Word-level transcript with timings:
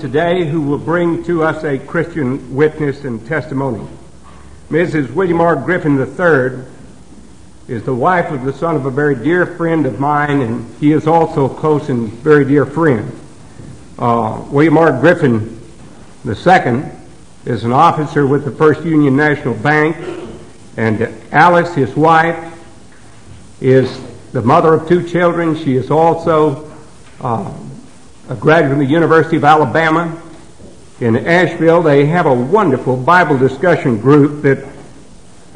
today 0.00 0.46
who 0.46 0.62
will 0.62 0.78
bring 0.78 1.22
to 1.24 1.44
us 1.44 1.62
a 1.62 1.78
Christian 1.78 2.54
witness 2.54 3.04
and 3.04 3.24
testimony. 3.26 3.86
Mrs. 4.70 5.10
William 5.12 5.42
R. 5.42 5.56
Griffin 5.56 5.98
III 5.98 6.64
is 7.68 7.82
the 7.84 7.94
wife 7.94 8.30
of 8.30 8.44
the 8.44 8.52
son 8.52 8.76
of 8.76 8.86
a 8.86 8.90
very 8.90 9.14
dear 9.14 9.44
friend 9.44 9.84
of 9.84 10.00
mine, 10.00 10.40
and 10.40 10.74
he 10.76 10.92
is 10.92 11.06
also 11.06 11.44
a 11.44 11.54
close 11.54 11.90
and 11.90 12.08
very 12.08 12.46
dear 12.46 12.64
friend. 12.64 13.12
Uh, 13.98 14.42
William 14.50 14.78
R. 14.78 14.98
Griffin 14.98 15.60
II 16.24 16.84
is 17.44 17.64
an 17.64 17.72
officer 17.72 18.26
with 18.26 18.46
the 18.46 18.52
First 18.52 18.82
Union 18.84 19.16
National 19.16 19.54
Bank, 19.54 19.96
and 20.78 21.12
Alice, 21.30 21.74
his 21.74 21.94
wife, 21.94 22.58
is 23.60 24.00
the 24.32 24.40
mother 24.40 24.72
of 24.72 24.88
two 24.88 25.06
children. 25.06 25.56
She 25.56 25.76
is 25.76 25.90
also 25.90 26.72
uh, 27.20 27.52
a 28.30 28.36
graduate 28.36 28.70
from 28.70 28.78
the 28.78 28.84
University 28.84 29.36
of 29.36 29.42
Alabama. 29.42 30.16
In 31.00 31.16
Asheville, 31.16 31.82
they 31.82 32.06
have 32.06 32.26
a 32.26 32.32
wonderful 32.32 32.96
Bible 32.96 33.36
discussion 33.36 34.00
group 34.00 34.42
that 34.42 34.64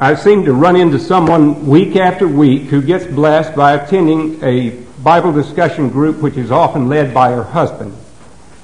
I 0.01 0.15
seem 0.15 0.43
to 0.43 0.51
run 0.51 0.75
into 0.75 0.99
someone 0.99 1.67
week 1.67 1.95
after 1.95 2.27
week 2.27 2.63
who 2.63 2.81
gets 2.81 3.05
blessed 3.05 3.55
by 3.55 3.75
attending 3.75 4.43
a 4.43 4.71
Bible 5.01 5.31
discussion 5.31 5.87
group 5.87 6.17
which 6.17 6.35
is 6.35 6.51
often 6.51 6.89
led 6.89 7.13
by 7.13 7.31
her 7.31 7.45
husband. 7.45 7.95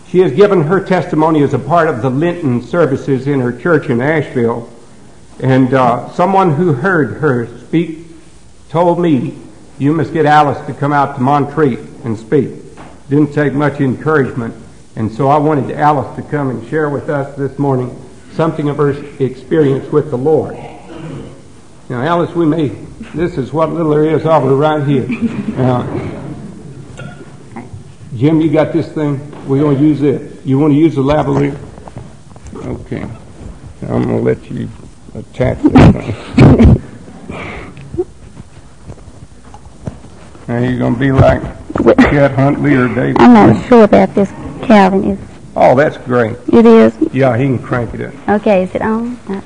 She 0.09 0.19
has 0.19 0.33
given 0.33 0.63
her 0.63 0.83
testimony 0.83 1.41
as 1.41 1.53
a 1.53 1.59
part 1.59 1.87
of 1.87 2.01
the 2.01 2.09
Lenten 2.09 2.61
services 2.63 3.27
in 3.27 3.39
her 3.39 3.57
church 3.57 3.89
in 3.89 4.01
Asheville. 4.01 4.69
And 5.39 5.73
uh, 5.73 6.11
someone 6.11 6.51
who 6.51 6.73
heard 6.73 7.21
her 7.21 7.47
speak 7.59 8.07
told 8.67 8.99
me, 8.99 9.37
you 9.79 9.93
must 9.93 10.11
get 10.11 10.25
Alice 10.25 10.59
to 10.67 10.73
come 10.73 10.91
out 10.91 11.15
to 11.15 11.21
Montreat 11.21 11.79
and 12.03 12.17
speak. 12.19 12.57
Didn't 13.11 13.33
take 13.33 13.51
much 13.51 13.81
encouragement. 13.81 14.55
And 14.95 15.11
so 15.11 15.27
I 15.27 15.37
wanted 15.37 15.71
Alice 15.71 16.15
to 16.15 16.21
come 16.21 16.49
and 16.49 16.65
share 16.69 16.89
with 16.89 17.09
us 17.09 17.35
this 17.35 17.59
morning 17.59 17.93
something 18.31 18.69
of 18.69 18.77
her 18.77 18.91
experience 19.21 19.91
with 19.91 20.11
the 20.11 20.17
Lord. 20.17 20.55
Now, 21.89 22.03
Alice, 22.03 22.33
we 22.33 22.45
may, 22.45 22.69
this 23.13 23.37
is 23.37 23.51
what 23.51 23.69
little 23.69 23.91
there 23.91 24.05
is 24.05 24.25
of 24.25 24.43
her 24.43 24.55
right 24.55 24.87
here. 24.87 25.09
Now, 25.09 25.83
Jim, 28.15 28.39
you 28.39 28.49
got 28.49 28.71
this 28.71 28.89
thing? 28.93 29.19
We're 29.45 29.59
going 29.59 29.75
to 29.75 29.83
use 29.83 30.01
it. 30.01 30.45
You 30.45 30.57
want 30.57 30.71
to 30.71 30.79
use 30.79 30.95
the 30.95 31.03
lavalier? 31.03 31.59
Okay. 32.55 33.03
I'm 33.81 34.03
going 34.03 34.07
to 34.07 34.19
let 34.19 34.49
you 34.49 34.69
attach 35.15 35.61
this 35.63 35.91
thing. 35.91 36.81
now 40.47 40.59
you're 40.59 40.79
going 40.79 40.93
to 40.93 40.99
be 40.99 41.11
like 41.11 41.60
Chet 42.09 42.31
Huntley 42.31 42.75
or 42.75 42.87
David. 42.87 43.17
I'm 43.19 43.33
not 43.33 43.67
sure 43.67 43.83
about 43.83 44.13
this, 44.15 44.29
Calvin. 44.63 45.03
Is 45.11 45.19
Oh, 45.55 45.75
that's 45.75 45.97
great. 45.97 46.37
it 46.53 46.65
is? 46.65 46.95
Yeah, 47.13 47.35
he 47.37 47.43
can 47.45 47.59
crank 47.59 47.93
it 47.93 48.01
up. 48.01 48.29
Okay, 48.41 48.63
is 48.63 48.73
it 48.75 48.81
on? 48.81 49.17
Uh, 49.27 49.41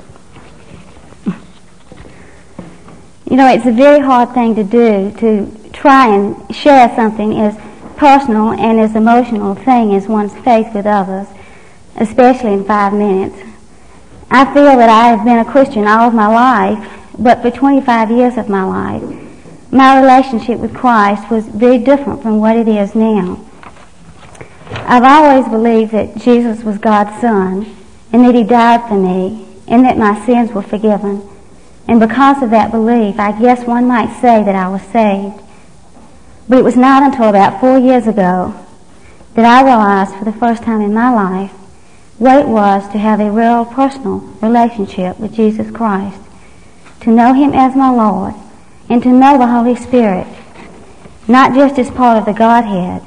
You 3.28 3.36
know, 3.36 3.48
it's 3.48 3.66
a 3.66 3.72
very 3.72 3.98
hard 3.98 4.32
thing 4.34 4.54
to 4.54 4.62
do 4.62 5.10
to 5.18 5.50
try 5.72 6.14
and 6.14 6.54
share 6.54 6.94
something 6.94 7.38
as 7.40 7.56
personal 7.96 8.52
and 8.52 8.78
as 8.80 8.94
emotional 8.94 9.52
a 9.52 9.54
thing 9.56 9.94
as 9.94 10.06
one's 10.06 10.32
faith 10.38 10.72
with 10.72 10.86
others, 10.86 11.26
especially 11.96 12.52
in 12.52 12.64
five 12.64 12.92
minutes. 12.92 13.36
I 14.30 14.44
feel 14.54 14.64
that 14.76 14.88
I 14.88 15.08
have 15.08 15.24
been 15.24 15.38
a 15.38 15.44
Christian 15.44 15.88
all 15.88 16.06
of 16.08 16.14
my 16.14 16.28
life, 16.28 16.88
but 17.18 17.42
for 17.42 17.50
25 17.50 18.10
years 18.12 18.36
of 18.36 18.48
my 18.48 18.62
life, 18.62 19.02
my 19.70 20.00
relationship 20.00 20.58
with 20.58 20.74
Christ 20.74 21.30
was 21.30 21.46
very 21.46 21.78
different 21.78 22.22
from 22.22 22.38
what 22.38 22.56
it 22.56 22.68
is 22.68 22.94
now. 22.94 23.44
I've 24.70 25.02
always 25.02 25.48
believed 25.48 25.92
that 25.92 26.16
Jesus 26.16 26.62
was 26.62 26.78
God's 26.78 27.20
Son, 27.20 27.74
and 28.12 28.24
that 28.24 28.34
He 28.34 28.44
died 28.44 28.88
for 28.88 28.96
me, 28.96 29.46
and 29.66 29.84
that 29.84 29.98
my 29.98 30.24
sins 30.24 30.52
were 30.52 30.62
forgiven. 30.62 31.28
And 31.88 32.00
because 32.00 32.42
of 32.42 32.50
that 32.50 32.70
belief, 32.70 33.18
I 33.18 33.38
guess 33.38 33.66
one 33.66 33.86
might 33.86 34.20
say 34.20 34.42
that 34.42 34.54
I 34.54 34.68
was 34.68 34.82
saved. 34.82 35.40
But 36.48 36.58
it 36.58 36.64
was 36.64 36.76
not 36.76 37.02
until 37.02 37.28
about 37.28 37.60
four 37.60 37.78
years 37.78 38.06
ago 38.06 38.54
that 39.34 39.44
I 39.44 39.62
realized 39.62 40.14
for 40.14 40.24
the 40.24 40.32
first 40.32 40.62
time 40.62 40.80
in 40.80 40.94
my 40.94 41.12
life 41.12 41.52
what 42.18 42.38
it 42.38 42.48
was 42.48 42.88
to 42.92 42.98
have 42.98 43.20
a 43.20 43.30
real 43.30 43.64
personal 43.64 44.18
relationship 44.40 45.20
with 45.20 45.34
Jesus 45.34 45.70
Christ, 45.70 46.20
to 47.00 47.10
know 47.10 47.34
Him 47.34 47.52
as 47.52 47.76
my 47.76 47.90
Lord, 47.90 48.34
and 48.88 49.02
to 49.02 49.08
know 49.08 49.38
the 49.38 49.46
Holy 49.46 49.74
Spirit, 49.74 50.26
not 51.26 51.54
just 51.54 51.78
as 51.78 51.90
part 51.90 52.18
of 52.18 52.24
the 52.24 52.32
Godhead, 52.32 53.02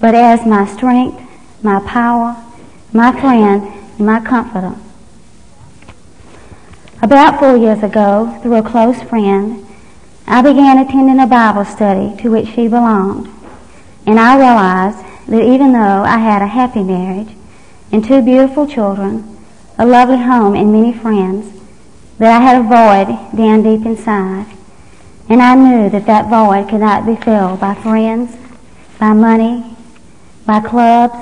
but 0.00 0.14
as 0.14 0.46
my 0.46 0.66
strength, 0.66 1.20
my 1.62 1.80
power, 1.86 2.36
my 2.92 3.12
friend, 3.20 3.98
my 3.98 4.20
comforter. 4.20 4.74
About 7.02 7.38
four 7.38 7.56
years 7.56 7.82
ago, 7.82 8.38
through 8.42 8.56
a 8.56 8.62
close 8.62 9.00
friend, 9.02 9.66
I 10.26 10.42
began 10.42 10.78
attending 10.78 11.18
a 11.18 11.26
Bible 11.26 11.64
study 11.64 12.14
to 12.22 12.30
which 12.30 12.48
she 12.48 12.68
belonged. 12.68 13.28
And 14.06 14.20
I 14.20 14.36
realized 14.36 14.98
that 15.28 15.42
even 15.42 15.72
though 15.72 16.02
I 16.04 16.18
had 16.18 16.42
a 16.42 16.46
happy 16.46 16.82
marriage 16.82 17.34
and 17.90 18.04
two 18.04 18.22
beautiful 18.22 18.66
children, 18.66 19.38
a 19.78 19.86
lovely 19.86 20.18
home 20.18 20.54
and 20.54 20.72
many 20.72 20.92
friends, 20.92 21.58
that 22.18 22.30
I 22.30 22.44
had 22.44 22.58
a 22.58 22.62
void 22.62 23.36
down 23.36 23.62
deep 23.62 23.86
inside. 23.86 24.46
And 25.30 25.40
I 25.40 25.54
knew 25.54 25.88
that 25.90 26.06
that 26.06 26.28
void 26.28 26.68
could 26.68 26.80
not 26.80 27.06
be 27.06 27.14
filled 27.14 27.60
by 27.60 27.74
friends, 27.74 28.36
by 28.98 29.12
money, 29.12 29.76
by 30.44 30.58
clubs, 30.58 31.14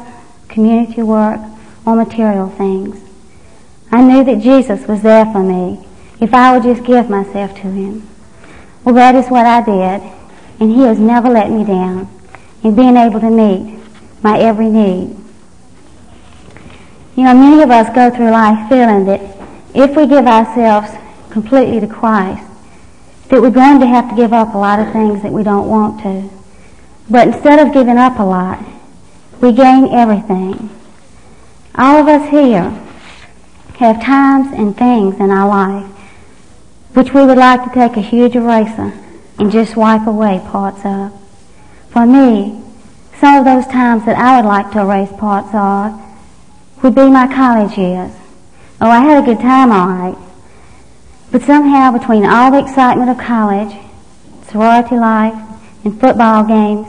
community 0.49 1.03
work, 1.03 1.39
or 1.85 1.95
material 1.95 2.49
things. 2.49 2.99
I 3.93 4.01
knew 4.03 4.25
that 4.25 4.41
Jesus 4.41 4.89
was 4.89 5.03
there 5.03 5.27
for 5.27 5.43
me 5.43 5.87
if 6.21 6.33
I 6.33 6.55
would 6.55 6.63
just 6.63 6.87
give 6.87 7.11
myself 7.11 7.55
to 7.57 7.71
Him. 7.71 8.09
Well, 8.83 8.95
that 8.95 9.15
is 9.15 9.29
what 9.29 9.45
I 9.45 9.63
did, 9.63 10.11
and 10.59 10.73
He 10.73 10.81
has 10.85 10.99
never 10.99 11.29
let 11.29 11.51
me 11.51 11.67
down 11.67 12.09
in 12.65 12.75
being 12.75 12.97
able 12.97 13.21
to 13.21 13.31
meet 13.31 13.79
my 14.23 14.39
every 14.39 14.71
need. 14.71 15.17
You 17.15 17.25
know, 17.25 17.35
many 17.35 17.63
of 17.63 17.71
us 17.71 17.95
go 17.95 18.09
through 18.11 18.31
life 18.31 18.71
feeling 18.71 19.05
that 19.05 19.21
if 19.75 19.95
we 19.95 20.07
give 20.07 20.27
ourselves 20.27 20.89
completely 21.31 21.81
to 21.81 21.87
Christ, 21.87 22.48
that 23.29 23.41
we're 23.43 23.51
going 23.51 23.81
to 23.81 23.87
have 23.87 24.11
to 24.11 24.17
give 24.17 24.33
up 24.33 24.55
a 24.55 24.59
lot 24.59 24.81
of 24.81 24.93
things 24.93 25.23
that 25.23 25.33
we 25.33 25.43
don't 25.43 25.69
want 25.69 26.03
to. 26.03 26.31
But 27.11 27.29
instead 27.29 27.59
of 27.59 27.73
giving 27.73 27.99
up 27.99 28.19
a 28.19 28.23
lot, 28.23 28.65
we 29.41 29.53
gain 29.53 29.89
everything. 29.93 30.71
All 31.75 31.97
of 31.97 32.09
us 32.09 32.29
here 32.31 32.71
have 33.77 34.03
times 34.03 34.53
and 34.53 34.77
things 34.77 35.21
in 35.21 35.31
our 35.31 35.49
life 35.49 35.99
which 36.99 37.15
we 37.15 37.25
would 37.25 37.39
like 37.39 37.63
to 37.63 37.71
take 37.73 37.97
a 37.97 38.01
huge 38.01 38.35
eraser 38.35 38.93
and 39.39 39.53
just 39.53 39.77
wipe 39.77 40.05
away 40.07 40.41
parts 40.51 40.85
of. 40.85 41.13
For 41.91 42.05
me, 42.05 42.61
some 43.21 43.37
of 43.37 43.45
those 43.45 43.67
times 43.67 44.05
that 44.05 44.17
I 44.17 44.41
would 44.41 44.49
like 44.49 44.73
to 44.73 44.81
erase 44.81 45.13
parts 45.13 45.51
of 45.53 46.83
would 46.83 46.97
be 46.97 47.09
my 47.09 47.33
college 47.33 47.79
years. 47.79 48.13
Oh, 48.81 48.91
I 48.91 49.01
had 49.01 49.23
a 49.23 49.27
good 49.27 49.41
time, 49.41 49.71
all 49.71 49.89
right. 49.89 50.28
But 51.31 51.43
somehow 51.43 51.93
between 51.93 52.25
all 52.25 52.51
the 52.51 52.59
excitement 52.59 53.11
of 53.11 53.19
college, 53.19 53.77
sorority 54.51 54.97
life, 54.97 55.35
and 55.85 56.01
football 56.01 56.45
games, 56.45 56.87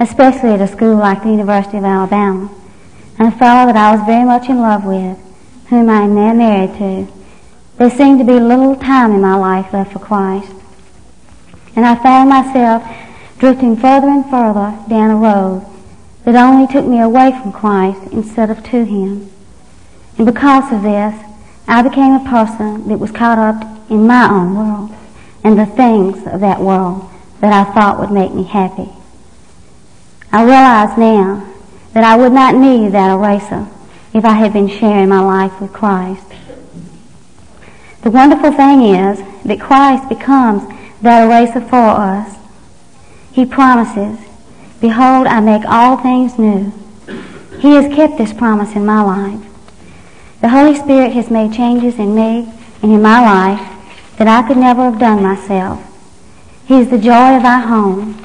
especially 0.00 0.50
at 0.50 0.60
a 0.60 0.68
school 0.68 0.96
like 0.96 1.22
the 1.22 1.30
University 1.30 1.78
of 1.78 1.84
Alabama, 1.84 2.50
and 3.18 3.28
a 3.28 3.36
fellow 3.36 3.72
that 3.72 3.76
I 3.76 3.96
was 3.96 4.06
very 4.06 4.24
much 4.24 4.48
in 4.48 4.58
love 4.58 4.84
with, 4.84 5.18
whom 5.68 5.90
I 5.90 6.02
am 6.02 6.14
now 6.14 6.32
married 6.32 6.78
to, 6.78 7.12
there 7.76 7.90
seemed 7.90 8.18
to 8.18 8.24
be 8.24 8.40
little 8.40 8.76
time 8.76 9.12
in 9.12 9.20
my 9.20 9.34
life 9.34 9.72
left 9.72 9.92
for 9.92 9.98
Christ. 9.98 10.52
And 11.74 11.84
I 11.84 11.94
found 11.96 12.30
myself 12.30 12.82
drifting 13.38 13.76
further 13.76 14.08
and 14.08 14.24
further 14.24 14.78
down 14.88 15.10
a 15.10 15.16
road 15.16 15.66
that 16.24 16.34
only 16.34 16.66
took 16.66 16.86
me 16.86 17.00
away 17.00 17.30
from 17.32 17.52
Christ 17.52 18.12
instead 18.12 18.50
of 18.50 18.64
to 18.64 18.84
Him. 18.84 19.30
And 20.16 20.26
because 20.26 20.72
of 20.72 20.82
this, 20.82 21.14
I 21.68 21.82
became 21.82 22.14
a 22.14 22.30
person 22.30 22.88
that 22.88 22.98
was 22.98 23.10
caught 23.10 23.38
up 23.38 23.90
in 23.90 24.06
my 24.06 24.28
own 24.30 24.54
world 24.54 24.90
and 25.42 25.58
the 25.58 25.66
things 25.66 26.26
of 26.26 26.40
that 26.40 26.60
world 26.60 27.08
that 27.40 27.52
I 27.52 27.72
thought 27.72 27.98
would 27.98 28.10
make 28.10 28.32
me 28.32 28.44
happy. 28.44 28.88
I 30.32 30.44
realize 30.44 30.96
now 30.98 31.52
that 31.92 32.04
I 32.04 32.16
would 32.16 32.32
not 32.32 32.54
need 32.54 32.92
that 32.92 33.12
eraser 33.12 33.66
if 34.12 34.24
I 34.24 34.34
had 34.34 34.52
been 34.52 34.68
sharing 34.68 35.08
my 35.08 35.20
life 35.20 35.60
with 35.60 35.72
Christ. 35.72 36.26
The 38.02 38.10
wonderful 38.10 38.52
thing 38.52 38.82
is 38.82 39.18
that 39.44 39.60
Christ 39.60 40.08
becomes 40.08 40.62
that 41.02 41.26
eraser 41.26 41.60
for 41.60 41.76
us. 41.76 42.36
He 43.32 43.44
promises, 43.44 44.18
Behold, 44.80 45.26
I 45.26 45.40
make 45.40 45.64
all 45.66 45.96
things 45.96 46.38
new. 46.38 46.72
He 47.60 47.74
has 47.74 47.92
kept 47.94 48.18
this 48.18 48.32
promise 48.32 48.76
in 48.76 48.86
my 48.86 49.02
life. 49.02 49.55
The 50.40 50.48
Holy 50.50 50.74
Spirit 50.74 51.12
has 51.12 51.30
made 51.30 51.54
changes 51.54 51.98
in 51.98 52.14
me 52.14 52.52
and 52.82 52.92
in 52.92 53.00
my 53.00 53.20
life 53.20 54.16
that 54.18 54.28
I 54.28 54.46
could 54.46 54.56
never 54.56 54.82
have 54.82 54.98
done 54.98 55.22
myself. 55.22 55.82
He 56.66 56.78
is 56.78 56.90
the 56.90 56.98
joy 56.98 57.36
of 57.36 57.44
our 57.44 57.60
home. 57.60 58.22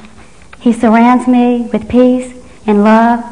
He 0.59 0.73
surrounds 0.73 1.27
me 1.27 1.69
with 1.71 1.89
peace 1.89 2.33
and 2.67 2.83
love, 2.83 3.23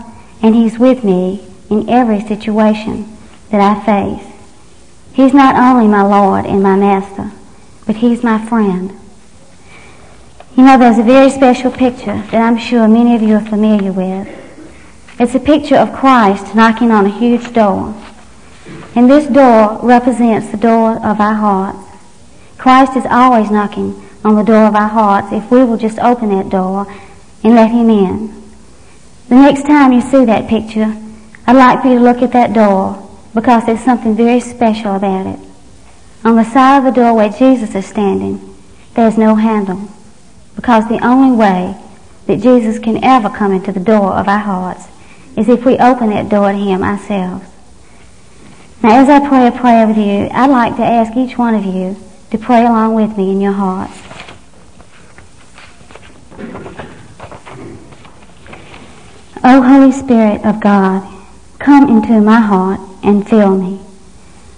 and 0.41 0.55
He's 0.55 0.79
with 0.79 1.03
me 1.03 1.45
in 1.69 1.89
every 1.89 2.21
situation 2.21 3.17
that 3.51 3.59
I 3.59 3.83
face. 3.85 4.25
He's 5.13 5.33
not 5.33 5.55
only 5.55 5.87
my 5.87 6.03
Lord 6.03 6.45
and 6.45 6.63
my 6.63 6.75
Master, 6.75 7.31
but 7.85 7.97
He's 7.97 8.23
my 8.23 8.43
friend. 8.45 8.97
You 10.55 10.63
know, 10.65 10.77
there's 10.77 10.97
a 10.97 11.03
very 11.03 11.29
special 11.29 11.71
picture 11.71 12.21
that 12.31 12.35
I'm 12.35 12.57
sure 12.57 12.87
many 12.87 13.15
of 13.15 13.21
you 13.21 13.35
are 13.35 13.45
familiar 13.45 13.91
with. 13.91 14.27
It's 15.19 15.35
a 15.35 15.39
picture 15.39 15.75
of 15.75 15.93
Christ 15.93 16.55
knocking 16.55 16.91
on 16.91 17.05
a 17.05 17.09
huge 17.09 17.53
door. 17.53 17.93
And 18.99 19.09
this 19.09 19.27
door 19.27 19.79
represents 19.81 20.49
the 20.49 20.57
door 20.57 20.97
of 20.97 21.21
our 21.21 21.33
hearts. 21.33 21.79
Christ 22.57 22.97
is 22.97 23.05
always 23.09 23.49
knocking 23.49 23.95
on 24.25 24.35
the 24.35 24.43
door 24.43 24.65
of 24.65 24.75
our 24.75 24.89
hearts 24.89 25.31
if 25.31 25.49
we 25.49 25.63
will 25.63 25.77
just 25.77 25.99
open 25.99 26.27
that 26.35 26.49
door 26.49 26.85
and 27.41 27.55
let 27.55 27.71
Him 27.71 27.89
in. 27.89 28.27
The 29.29 29.35
next 29.35 29.63
time 29.63 29.93
you 29.93 30.01
see 30.01 30.25
that 30.25 30.49
picture, 30.49 30.93
I'd 31.47 31.55
like 31.55 31.81
for 31.81 31.87
you 31.87 31.99
to 31.99 32.03
look 32.03 32.21
at 32.21 32.33
that 32.33 32.51
door 32.51 33.09
because 33.33 33.65
there's 33.65 33.85
something 33.85 34.17
very 34.17 34.41
special 34.41 34.97
about 34.97 35.27
it. 35.27 35.39
On 36.25 36.35
the 36.35 36.43
side 36.43 36.79
of 36.79 36.83
the 36.83 37.01
door 37.01 37.13
where 37.13 37.29
Jesus 37.29 37.73
is 37.75 37.85
standing, 37.85 38.53
there's 38.95 39.17
no 39.17 39.35
handle 39.35 39.87
because 40.57 40.89
the 40.89 41.01
only 41.07 41.33
way 41.37 41.81
that 42.25 42.41
Jesus 42.41 42.79
can 42.79 43.01
ever 43.01 43.29
come 43.29 43.53
into 43.53 43.71
the 43.71 43.79
door 43.79 44.11
of 44.15 44.27
our 44.27 44.39
hearts 44.39 44.89
is 45.37 45.47
if 45.47 45.63
we 45.63 45.77
open 45.77 46.09
that 46.09 46.27
door 46.27 46.51
to 46.51 46.57
Him 46.57 46.83
ourselves. 46.83 47.48
Now, 48.81 49.01
as 49.01 49.09
I 49.09 49.27
pray 49.27 49.45
a 49.45 49.51
prayer 49.51 49.85
with 49.87 49.97
you, 49.97 50.29
I'd 50.31 50.49
like 50.49 50.77
to 50.77 50.83
ask 50.83 51.17
each 51.17 51.37
one 51.37 51.53
of 51.53 51.65
you 51.65 51.97
to 52.31 52.37
pray 52.37 52.61
along 52.65 52.95
with 52.95 53.17
me 53.17 53.29
in 53.31 53.41
your 53.41 53.51
hearts. 53.51 53.93
O 59.43 59.61
Holy 59.61 59.91
Spirit 59.91 60.45
of 60.45 60.61
God, 60.61 61.03
come 61.59 61.89
into 61.89 62.21
my 62.21 62.39
heart 62.39 62.79
and 63.03 63.27
fill 63.27 63.57
me. 63.57 63.81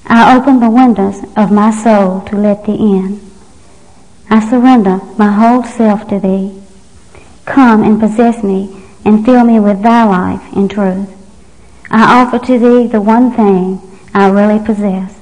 I 0.05 0.37
open 0.37 0.59
the 0.59 0.69
windows 0.69 1.23
of 1.35 1.51
my 1.51 1.71
soul 1.71 2.21
to 2.27 2.35
let 2.35 2.65
thee 2.65 2.77
in. 2.77 3.19
I 4.29 4.47
surrender 4.47 5.01
my 5.17 5.31
whole 5.31 5.63
self 5.63 6.07
to 6.09 6.19
thee. 6.19 6.61
Come 7.45 7.83
and 7.83 7.99
possess 7.99 8.43
me 8.43 8.83
and 9.03 9.25
fill 9.25 9.43
me 9.45 9.59
with 9.59 9.81
thy 9.81 10.03
life 10.03 10.43
and 10.55 10.69
truth. 10.69 11.09
I 11.89 12.21
offer 12.21 12.37
to 12.45 12.59
thee 12.59 12.85
the 12.85 13.01
one 13.01 13.31
thing 13.31 13.81
I 14.13 14.29
really 14.29 14.63
possess, 14.65 15.17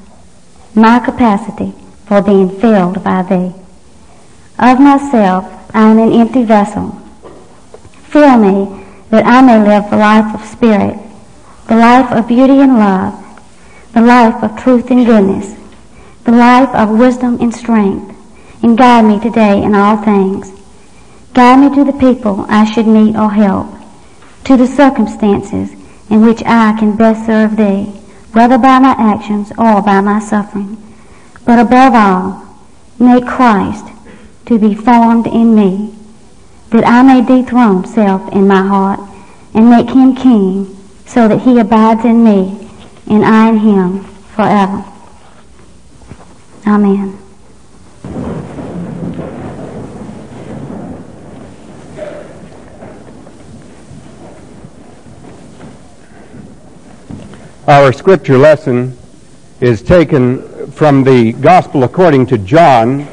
my 0.74 1.00
capacity 1.00 1.74
for 2.06 2.22
being 2.24 2.50
filled 2.50 3.04
by 3.04 3.22
thee. 3.22 3.54
Of 4.58 4.80
myself 4.80 5.46
I 5.76 5.92
am 5.92 6.00
an 6.00 6.12
empty 6.12 6.44
vessel. 6.44 6.90
Fill 8.10 8.38
me 8.38 8.84
that 9.12 9.26
I 9.26 9.42
may 9.42 9.60
live 9.64 9.90
the 9.92 9.98
life 9.98 10.34
of 10.34 10.48
spirit, 10.48 10.98
the 11.68 11.76
life 11.76 12.12
of 12.12 12.28
beauty 12.28 12.60
and 12.60 12.78
love, 12.80 13.14
the 13.94 14.02
life 14.02 14.44
of 14.44 14.60
truth 14.60 14.90
and 14.90 15.06
goodness, 15.06 15.56
the 16.24 16.32
life 16.32 16.74
of 16.74 16.90
wisdom 16.98 17.40
and 17.40 17.54
strength, 17.54 18.16
and 18.64 18.76
guide 18.76 19.06
me 19.06 19.20
today 19.20 19.62
in 19.62 19.76
all 19.76 19.98
things. 19.98 20.52
Guide 21.34 21.58
me 21.58 21.76
to 21.76 21.84
the 21.84 21.98
people 22.00 22.46
I 22.50 22.66
should 22.66 22.88
meet 22.88 23.16
or 23.16 23.30
help, 23.30 23.68
to 24.46 24.58
the 24.58 24.66
circumstances 24.66 25.72
in 26.10 26.22
which 26.22 26.42
I 26.44 26.76
can 26.80 26.98
best 26.98 27.28
serve 27.28 27.56
Thee, 27.56 27.99
whether 28.32 28.58
by 28.58 28.80
my 28.80 28.96
actions 28.98 29.52
or 29.58 29.82
by 29.82 30.02
my 30.02 30.20
suffering. 30.20 30.78
But 31.46 31.60
above 31.60 31.94
all, 31.96 32.56
make 33.00 33.26
Christ 33.26 33.86
to 34.46 34.60
be 34.60 34.76
formed 34.76 35.28
in 35.28 35.56
me, 35.56 35.96
that 36.70 36.86
I 36.86 37.02
may 37.02 37.22
dethrone 37.22 37.86
self 37.86 38.32
in 38.32 38.48
my 38.48 38.66
heart 38.66 39.00
and 39.54 39.70
make 39.70 39.90
him 39.90 40.16
king 40.16 40.78
so 41.06 41.28
that 41.28 41.42
he 41.42 41.60
abides 41.60 42.06
in 42.06 42.24
me 42.24 42.70
and 43.08 43.26
I 43.26 43.50
in 43.50 43.58
him 43.58 44.04
forever. 44.04 44.86
Amen. 46.68 47.29
Our 57.90 57.94
scripture 57.94 58.38
lesson 58.38 58.96
is 59.62 59.82
taken 59.82 60.70
from 60.74 61.04
the 61.04 61.34
Gospel 61.34 61.84
according 61.84 62.28
to 62.28 62.38
John. 62.38 63.08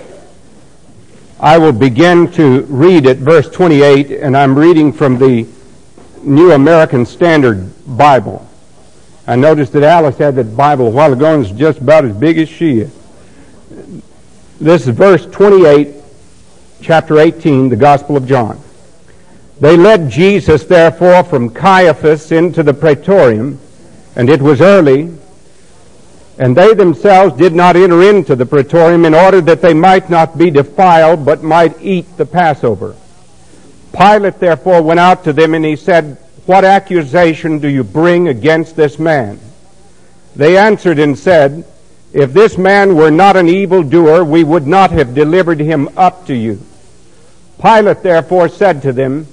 I 1.41 1.57
will 1.57 1.73
begin 1.73 2.31
to 2.33 2.61
read 2.65 3.07
at 3.07 3.17
verse 3.17 3.49
28, 3.49 4.11
and 4.11 4.37
I'm 4.37 4.55
reading 4.55 4.93
from 4.93 5.17
the 5.17 5.47
New 6.23 6.53
American 6.53 7.07
Standard 7.07 7.73
Bible. 7.97 8.47
I 9.27 9.35
noticed 9.37 9.73
that 9.73 9.83
Alice 9.83 10.19
had 10.19 10.37
that 10.37 10.55
Bible 10.55 10.89
a 10.89 10.91
while 10.91 11.15
ago 11.15 11.35
and 11.37 11.47
it's 11.47 11.59
just 11.59 11.79
about 11.79 12.05
as 12.05 12.15
big 12.15 12.37
as 12.37 12.47
she 12.47 12.81
is. 12.81 12.95
This 14.61 14.87
is 14.87 14.95
verse 14.95 15.25
28, 15.25 15.95
chapter 16.83 17.19
18, 17.19 17.71
the 17.71 17.77
Gospel 17.77 18.15
of 18.15 18.27
John. 18.27 18.61
They 19.59 19.79
led 19.79 20.11
Jesus, 20.11 20.65
therefore, 20.65 21.25
from 21.25 21.49
Caiaphas 21.49 22.31
into 22.31 22.63
the 22.63 22.75
praetorium, 22.75 23.59
and 24.17 24.31
it 24.31 24.41
was 24.41 24.63
early, 24.63 25.11
and 26.39 26.57
they 26.57 26.75
themselves 26.75 27.37
did 27.37 27.55
not 27.55 27.77
enter 27.77 28.03
into 28.03 28.35
the 28.35 28.47
praetorium 28.47 29.05
in 29.05 29.15
order 29.15 29.41
that 29.43 29.63
they 29.63 29.75
might 29.75 30.11
not 30.11 30.37
be 30.37 30.51
defiled, 30.51 31.25
but 31.25 31.43
might 31.43 31.81
eat 31.81 32.17
the 32.17 32.27
Passover. 32.27 32.97
Pilate 33.93 34.41
therefore 34.41 34.83
went 34.83 35.01
out 35.01 35.25
to 35.25 35.33
them 35.33 35.55
and 35.55 35.65
he 35.65 35.77
said, 35.77 36.19
What 36.45 36.65
accusation 36.65 37.59
do 37.59 37.69
you 37.69 37.85
bring 37.85 38.29
against 38.29 38.77
this 38.77 38.99
man? 38.99 39.39
They 40.35 40.59
answered 40.59 40.99
and 40.99 41.19
said, 41.19 41.65
If 42.13 42.33
this 42.33 42.59
man 42.59 42.97
were 42.97 43.11
not 43.11 43.37
an 43.37 43.49
evildoer, 43.49 44.25
we 44.25 44.45
would 44.45 44.67
not 44.67 44.91
have 44.91 45.15
delivered 45.15 45.61
him 45.61 45.89
up 45.97 46.27
to 46.27 46.35
you. 46.35 46.61
Pilate 47.61 48.03
therefore 48.03 48.51
said 48.51 48.83
to 48.83 48.93
them, 48.93 49.27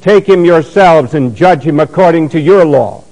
Take 0.00 0.26
him 0.26 0.44
yourselves 0.44 1.12
and 1.12 1.36
judge 1.36 1.64
him 1.64 1.80
according 1.80 2.30
to 2.30 2.40
your 2.40 2.64
law. 2.64 3.04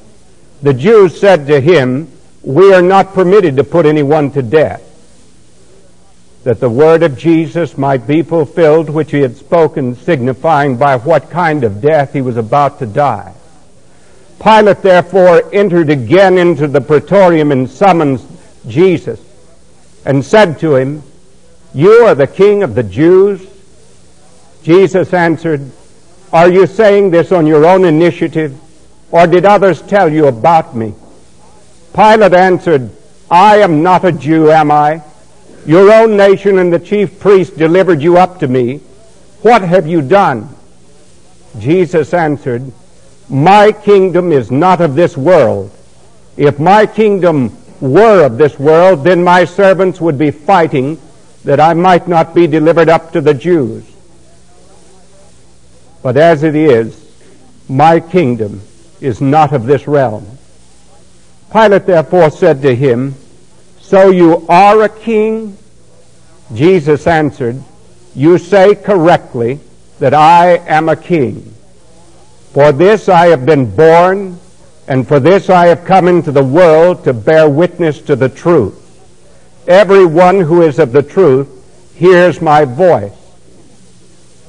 The 0.64 0.74
Jews 0.74 1.20
said 1.20 1.46
to 1.48 1.60
him, 1.60 2.10
We 2.42 2.72
are 2.72 2.80
not 2.80 3.12
permitted 3.12 3.56
to 3.58 3.64
put 3.64 3.84
anyone 3.84 4.30
to 4.30 4.42
death 4.42 4.80
that 6.44 6.58
the 6.58 6.70
word 6.70 7.02
of 7.02 7.18
Jesus 7.18 7.76
might 7.76 8.06
be 8.06 8.22
fulfilled, 8.22 8.88
which 8.88 9.10
he 9.10 9.20
had 9.20 9.36
spoken, 9.36 9.94
signifying 9.94 10.76
by 10.78 10.96
what 10.96 11.28
kind 11.28 11.64
of 11.64 11.82
death 11.82 12.14
he 12.14 12.22
was 12.22 12.38
about 12.38 12.78
to 12.78 12.86
die. 12.86 13.34
Pilate 14.42 14.80
therefore 14.80 15.42
entered 15.54 15.90
again 15.90 16.38
into 16.38 16.66
the 16.66 16.80
praetorium 16.80 17.52
and 17.52 17.68
summoned 17.68 18.20
Jesus 18.66 19.20
and 20.06 20.24
said 20.24 20.58
to 20.60 20.76
him, 20.76 21.02
You 21.74 22.06
are 22.06 22.14
the 22.14 22.26
king 22.26 22.62
of 22.62 22.74
the 22.74 22.82
Jews? 22.82 23.46
Jesus 24.62 25.12
answered, 25.12 25.70
Are 26.32 26.50
you 26.50 26.66
saying 26.66 27.10
this 27.10 27.32
on 27.32 27.46
your 27.46 27.66
own 27.66 27.84
initiative, 27.84 28.58
or 29.14 29.28
did 29.28 29.44
others 29.44 29.80
tell 29.80 30.12
you 30.12 30.26
about 30.26 30.74
me? 30.74 30.92
Pilate 31.94 32.34
answered, 32.34 32.90
I 33.30 33.58
am 33.58 33.80
not 33.80 34.04
a 34.04 34.10
Jew, 34.10 34.50
am 34.50 34.72
I? 34.72 35.04
Your 35.64 35.92
own 35.92 36.16
nation 36.16 36.58
and 36.58 36.72
the 36.72 36.80
chief 36.80 37.20
priest 37.20 37.56
delivered 37.56 38.02
you 38.02 38.18
up 38.18 38.40
to 38.40 38.48
me. 38.48 38.78
What 39.42 39.62
have 39.62 39.86
you 39.86 40.02
done? 40.02 40.48
Jesus 41.60 42.12
answered, 42.12 42.72
My 43.28 43.70
kingdom 43.70 44.32
is 44.32 44.50
not 44.50 44.80
of 44.80 44.96
this 44.96 45.16
world. 45.16 45.70
If 46.36 46.58
my 46.58 46.84
kingdom 46.84 47.56
were 47.80 48.26
of 48.26 48.36
this 48.36 48.58
world, 48.58 49.04
then 49.04 49.22
my 49.22 49.44
servants 49.44 50.00
would 50.00 50.18
be 50.18 50.32
fighting 50.32 51.00
that 51.44 51.60
I 51.60 51.74
might 51.74 52.08
not 52.08 52.34
be 52.34 52.48
delivered 52.48 52.88
up 52.88 53.12
to 53.12 53.20
the 53.20 53.34
Jews. 53.34 53.84
But 56.02 56.16
as 56.16 56.42
it 56.42 56.56
is, 56.56 57.00
my 57.68 58.00
kingdom 58.00 58.60
is 59.04 59.20
not 59.20 59.52
of 59.52 59.66
this 59.66 59.86
realm. 59.86 60.26
Pilate 61.52 61.86
therefore 61.86 62.30
said 62.30 62.62
to 62.62 62.74
him, 62.74 63.14
so 63.84 64.10
you 64.10 64.46
are 64.48 64.82
a 64.82 64.88
king? 64.88 65.58
Jesus 66.54 67.06
answered, 67.06 67.62
You 68.14 68.38
say 68.38 68.74
correctly 68.74 69.60
that 69.98 70.14
I 70.14 70.56
am 70.66 70.88
a 70.88 70.96
king. 70.96 71.54
For 72.52 72.72
this 72.72 73.10
I 73.10 73.26
have 73.26 73.44
been 73.44 73.76
born, 73.76 74.40
and 74.88 75.06
for 75.06 75.20
this 75.20 75.50
I 75.50 75.66
have 75.66 75.84
come 75.84 76.08
into 76.08 76.32
the 76.32 76.42
world 76.42 77.04
to 77.04 77.12
bear 77.12 77.48
witness 77.48 78.00
to 78.02 78.16
the 78.16 78.30
truth. 78.30 78.80
Everyone 79.68 80.40
who 80.40 80.62
is 80.62 80.78
of 80.78 80.92
the 80.92 81.02
truth 81.02 81.48
hears 81.94 82.40
my 82.40 82.64
voice. 82.64 83.12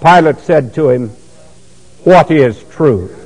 Pilate 0.01 0.39
said 0.39 0.73
to 0.75 0.89
him, 0.89 1.09
What 2.05 2.31
is 2.31 2.63
truth? 2.71 3.24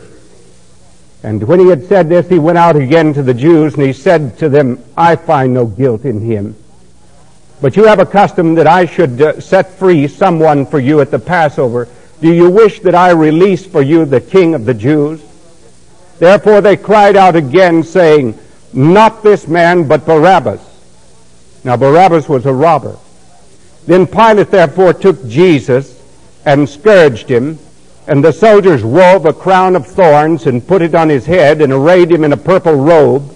And 1.22 1.44
when 1.44 1.60
he 1.60 1.68
had 1.68 1.86
said 1.86 2.08
this, 2.08 2.30
he 2.30 2.40
went 2.40 2.58
out 2.58 2.76
again 2.76 3.14
to 3.14 3.24
the 3.24 3.34
Jews, 3.34 3.74
and 3.74 3.84
he 3.84 3.94
said 3.94 4.38
to 4.40 4.48
them, 4.48 4.84
I 4.96 5.16
find 5.16 5.54
no 5.54 5.66
guilt 5.66 6.06
in 6.06 6.22
him. 6.22 6.56
But 7.62 7.76
you 7.76 7.86
have 7.86 8.00
a 8.00 8.06
custom 8.06 8.56
that 8.56 8.68
I 8.68 8.86
should 8.86 9.22
uh, 9.22 9.42
set 9.42 9.74
free 9.74 10.08
someone 10.08 10.66
for 10.66 10.80
you 10.80 11.02
at 11.02 11.12
the 11.12 11.20
Passover. 11.20 11.90
Do 12.22 12.34
you 12.34 12.50
wish 12.50 12.80
that 12.82 12.96
I 12.96 13.12
release 13.12 13.66
for 13.66 13.82
you 13.82 14.06
the 14.06 14.22
king 14.22 14.56
of 14.56 14.64
the 14.64 14.74
Jews? 14.74 15.22
Therefore 16.20 16.62
they 16.62 16.78
cried 16.78 17.18
out 17.18 17.36
again, 17.36 17.84
saying, 17.84 18.40
Not 18.72 19.24
this 19.24 19.48
man, 19.48 19.90
but 19.90 20.06
Barabbas. 20.06 20.62
Now 21.66 21.76
Barabbas 21.76 22.30
was 22.30 22.46
a 22.46 22.54
robber. 22.54 22.98
Then 23.86 24.08
Pilate 24.08 24.52
therefore 24.52 24.94
took 24.94 25.28
Jesus 25.28 26.02
and 26.46 26.68
scourged 26.68 27.30
him, 27.30 27.60
and 28.10 28.24
the 28.24 28.34
soldiers 28.34 28.84
wove 28.84 29.28
a 29.28 29.34
crown 29.34 29.75
of 29.75 29.86
thorns 29.86 30.48
and 30.48 30.68
put 30.68 30.82
it 30.82 30.96
on 30.96 31.10
his 31.10 31.28
head 31.28 31.62
and 31.62 31.72
arrayed 31.72 32.12
him 32.12 32.24
in 32.24 32.34
a 32.34 32.38
purple 32.38 32.74
robe. 32.74 33.32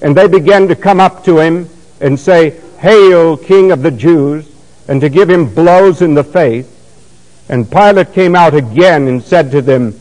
And 0.00 0.16
they 0.16 0.28
began 0.28 0.68
to 0.68 0.76
come 0.76 1.00
up 1.00 1.24
to 1.24 1.40
him 1.40 1.68
and 2.00 2.18
say, 2.18 2.60
Hail, 2.78 3.36
King 3.36 3.72
of 3.72 3.82
the 3.82 3.90
Jews, 3.90 4.48
and 4.86 5.00
to 5.00 5.08
give 5.08 5.28
him 5.28 5.52
blows 5.52 6.02
in 6.02 6.14
the 6.14 6.22
face. 6.22 6.68
And 7.48 7.68
Pilate 7.68 8.12
came 8.12 8.36
out 8.36 8.54
again 8.54 9.08
and 9.08 9.20
said 9.20 9.50
to 9.50 9.60
them, 9.60 9.98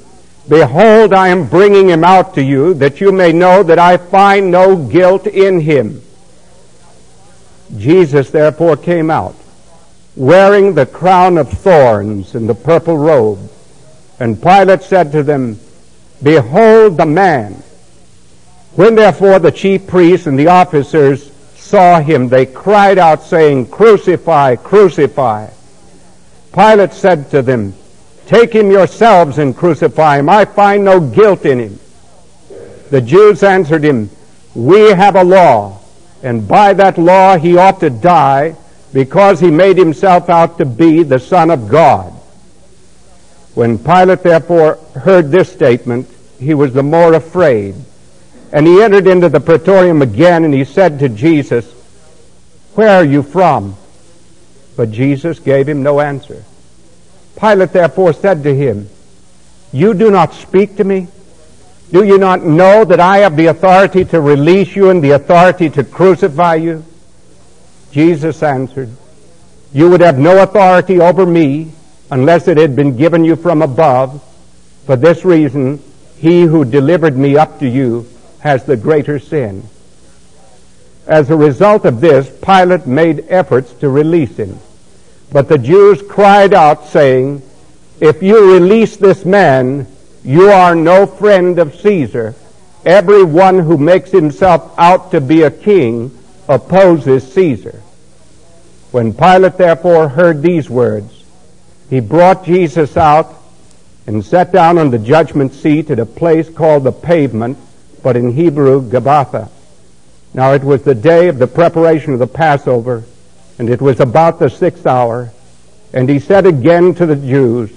Behold, 0.48 1.14
I 1.14 1.30
am 1.30 1.48
bringing 1.48 1.90
him 1.90 2.04
out 2.04 2.36
to 2.36 2.44
you, 2.44 2.76
that 2.76 3.02
you 3.02 3.12
may 3.12 3.34
know 3.34 3.64
that 3.64 3.80
I 3.80 3.98
find 3.98 4.52
no 4.52 4.76
guilt 4.76 5.26
in 5.26 5.62
him. 5.62 6.00
Jesus 7.76 8.30
therefore 8.30 8.78
came 8.78 9.10
out, 9.10 9.36
wearing 10.16 10.76
the 10.76 10.86
crown 10.86 11.40
of 11.40 11.50
thorns 11.50 12.36
and 12.36 12.48
the 12.48 12.54
purple 12.54 13.00
robe. 13.00 13.50
And 14.22 14.40
Pilate 14.40 14.84
said 14.84 15.12
to 15.14 15.24
them, 15.24 15.60
Behold 16.22 16.96
the 16.96 17.08
man. 17.08 17.54
When 18.76 18.94
therefore 18.94 19.40
the 19.40 19.52
chief 19.52 19.88
priests 19.88 20.28
and 20.28 20.38
the 20.38 20.46
officers 20.46 21.32
saw 21.56 22.00
him, 22.00 22.30
they 22.30 22.46
cried 22.46 23.00
out, 23.00 23.24
saying, 23.24 23.70
Crucify, 23.70 24.58
crucify. 24.58 25.48
Pilate 26.54 26.94
said 26.94 27.32
to 27.32 27.42
them, 27.42 27.74
Take 28.28 28.54
him 28.54 28.70
yourselves 28.70 29.40
and 29.40 29.58
crucify 29.58 30.20
him. 30.20 30.30
I 30.30 30.46
find 30.46 30.86
no 30.86 31.00
guilt 31.00 31.44
in 31.44 31.58
him. 31.58 31.80
The 32.92 33.02
Jews 33.02 33.42
answered 33.42 33.84
him, 33.84 34.12
We 34.54 34.92
have 34.92 35.16
a 35.16 35.24
law, 35.24 35.80
and 36.22 36.48
by 36.48 36.74
that 36.74 37.00
law 37.00 37.40
he 37.40 37.58
ought 37.58 37.80
to 37.80 37.90
die 37.90 38.56
because 38.94 39.40
he 39.40 39.50
made 39.50 39.80
himself 39.80 40.30
out 40.30 40.60
to 40.60 40.66
be 40.66 41.02
the 41.02 41.18
Son 41.18 41.50
of 41.50 41.68
God. 41.68 42.21
When 43.54 43.78
Pilate 43.78 44.24
therefore 44.24 44.76
heard 44.96 45.30
this 45.30 45.52
statement, 45.52 46.08
he 46.40 46.54
was 46.54 46.74
the 46.74 46.84
more 46.84 47.14
afraid. 47.14 47.76
And 48.54 48.66
he 48.66 48.82
entered 48.82 49.08
into 49.08 49.30
the 49.30 49.40
praetorium 49.40 50.02
again, 50.02 50.44
and 50.44 50.54
he 50.54 50.66
said 50.66 51.00
to 51.00 51.10
Jesus, 51.10 51.70
Where 52.76 52.90
are 52.90 53.06
you 53.06 53.24
from? 53.24 53.76
But 54.76 54.92
Jesus 54.92 55.40
gave 55.40 55.68
him 55.68 55.84
no 55.84 56.00
answer. 56.00 56.44
Pilate 57.40 57.74
therefore 57.74 58.14
said 58.14 58.44
to 58.44 58.56
him, 58.56 58.90
You 59.72 59.94
do 59.94 60.12
not 60.12 60.34
speak 60.34 60.78
to 60.78 60.84
me? 60.84 61.08
Do 61.92 62.06
you 62.06 62.18
not 62.18 62.44
know 62.44 62.86
that 62.86 63.02
I 63.02 63.20
have 63.20 63.36
the 63.36 63.48
authority 63.48 64.06
to 64.06 64.22
release 64.22 64.76
you 64.76 64.90
and 64.90 65.04
the 65.04 65.12
authority 65.12 65.70
to 65.72 65.84
crucify 65.84 66.56
you? 66.56 66.86
Jesus 67.92 68.42
answered, 68.42 68.90
You 69.74 69.90
would 69.90 70.00
have 70.00 70.18
no 70.18 70.42
authority 70.42 71.02
over 71.02 71.26
me 71.26 71.74
unless 72.12 72.50
it 72.50 72.58
had 72.58 72.76
been 72.76 72.98
given 72.98 73.26
you 73.26 73.36
from 73.36 73.62
above. 73.62 74.22
For 74.86 74.96
this 74.96 75.26
reason, 75.26 75.82
he 76.18 76.44
who 76.44 76.66
delivered 76.66 77.18
me 77.18 77.38
up 77.38 77.60
to 77.60 77.68
you 77.68 78.08
has 78.40 78.66
the 78.66 78.78
greater 78.78 79.18
sin. 79.18 79.64
As 81.08 81.30
a 81.30 81.36
result 81.36 81.86
of 81.86 82.02
this, 82.02 82.30
Pilate 82.44 82.86
made 82.86 83.26
efforts 83.30 83.74
to 83.76 83.90
release 83.90 84.38
him. 84.38 84.60
But 85.32 85.48
the 85.48 85.58
Jews 85.58 86.02
cried 86.08 86.54
out, 86.54 86.86
saying, 86.86 87.42
If 88.00 88.22
you 88.22 88.54
release 88.54 88.98
this 88.98 89.26
man, 89.26 89.88
you 90.24 90.50
are 90.50 90.76
no 90.76 91.08
friend 91.08 91.58
of 91.58 91.76
Caesar. 91.76 92.36
Everyone 92.86 93.60
who 93.60 93.78
makes 93.78 94.12
himself 94.12 94.74
out 94.78 95.12
to 95.12 95.22
be 95.22 95.44
a 95.44 95.52
king 95.52 96.18
opposes 96.50 97.32
Caesar. 97.34 97.82
When 98.92 99.14
Pilate 99.14 99.58
therefore 99.58 100.10
heard 100.10 100.42
these 100.42 100.70
words, 100.70 101.21
he 101.92 102.00
brought 102.00 102.46
Jesus 102.46 102.96
out 102.96 103.36
and 104.08 104.24
sat 104.24 104.54
down 104.54 104.78
on 104.78 104.92
the 104.92 104.98
judgment 104.98 105.54
seat 105.54 105.92
at 105.92 106.00
a 106.00 106.06
place 106.06 106.50
called 106.50 106.86
the 106.86 106.92
pavement, 106.94 107.58
but 108.02 108.16
in 108.16 108.32
Hebrew, 108.32 108.82
Gabbatha. 108.82 109.50
Now 110.34 110.54
it 110.54 110.64
was 110.64 110.84
the 110.84 110.96
day 110.96 111.28
of 111.28 111.38
the 111.38 111.48
preparation 111.48 112.14
of 112.14 112.20
the 112.20 112.28
Passover, 112.28 113.04
and 113.60 113.70
it 113.70 113.82
was 113.82 114.00
about 114.00 114.40
the 114.40 114.50
sixth 114.50 114.88
hour. 114.88 115.34
And 115.92 116.08
he 116.08 116.20
said 116.20 116.46
again 116.46 116.96
to 116.96 117.06
the 117.06 117.18
Jews, 117.18 117.70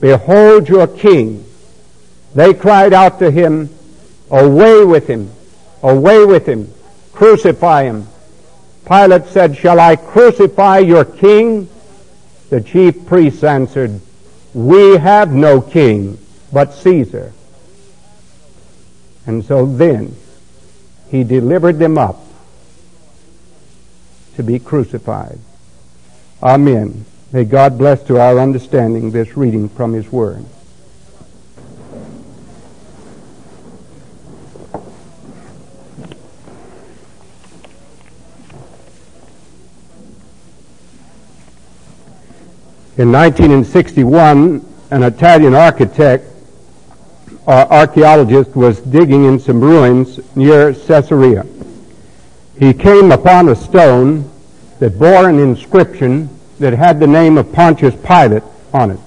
Behold 0.00 0.68
your 0.68 0.86
king. 0.86 1.44
They 2.36 2.54
cried 2.54 2.92
out 2.92 3.18
to 3.18 3.28
him, 3.28 3.70
Away 4.30 4.84
with 4.84 5.08
him! 5.08 5.32
Away 5.82 6.24
with 6.24 6.46
him! 6.46 6.72
Crucify 7.12 7.84
him! 7.84 8.06
Pilate 8.86 9.26
said, 9.26 9.56
Shall 9.56 9.80
I 9.80 9.96
crucify 9.96 10.78
your 10.78 11.04
king? 11.04 11.68
The 12.50 12.60
chief 12.60 13.06
priests 13.06 13.44
answered, 13.44 14.00
We 14.54 14.96
have 14.96 15.32
no 15.32 15.60
king 15.60 16.18
but 16.52 16.72
Caesar. 16.72 17.32
And 19.26 19.44
so 19.44 19.66
then 19.66 20.16
he 21.10 21.24
delivered 21.24 21.78
them 21.78 21.98
up 21.98 22.20
to 24.36 24.42
be 24.42 24.58
crucified. 24.58 25.38
Amen. 26.42 27.04
May 27.32 27.44
God 27.44 27.76
bless 27.76 28.02
to 28.04 28.20
our 28.20 28.38
understanding 28.38 29.10
this 29.10 29.36
reading 29.36 29.68
from 29.68 29.92
His 29.92 30.10
Word. 30.10 30.44
In 42.98 43.12
1961, 43.12 44.66
an 44.90 45.02
Italian 45.02 45.54
architect 45.54 46.24
or 47.46 47.54
uh, 47.54 47.66
archaeologist 47.70 48.54
was 48.54 48.80
digging 48.80 49.24
in 49.24 49.38
some 49.38 49.60
ruins 49.60 50.20
near 50.36 50.74
Caesarea 50.74 51.46
he 52.58 52.74
came 52.74 53.12
upon 53.12 53.48
a 53.48 53.54
stone 53.54 54.28
that 54.80 54.98
bore 54.98 55.28
an 55.28 55.38
inscription 55.38 56.28
that 56.58 56.72
had 56.72 56.98
the 56.98 57.06
name 57.06 57.38
of 57.38 57.52
Pontius 57.52 57.94
Pilate 57.94 58.42
on 58.72 58.90
it. 58.90 58.98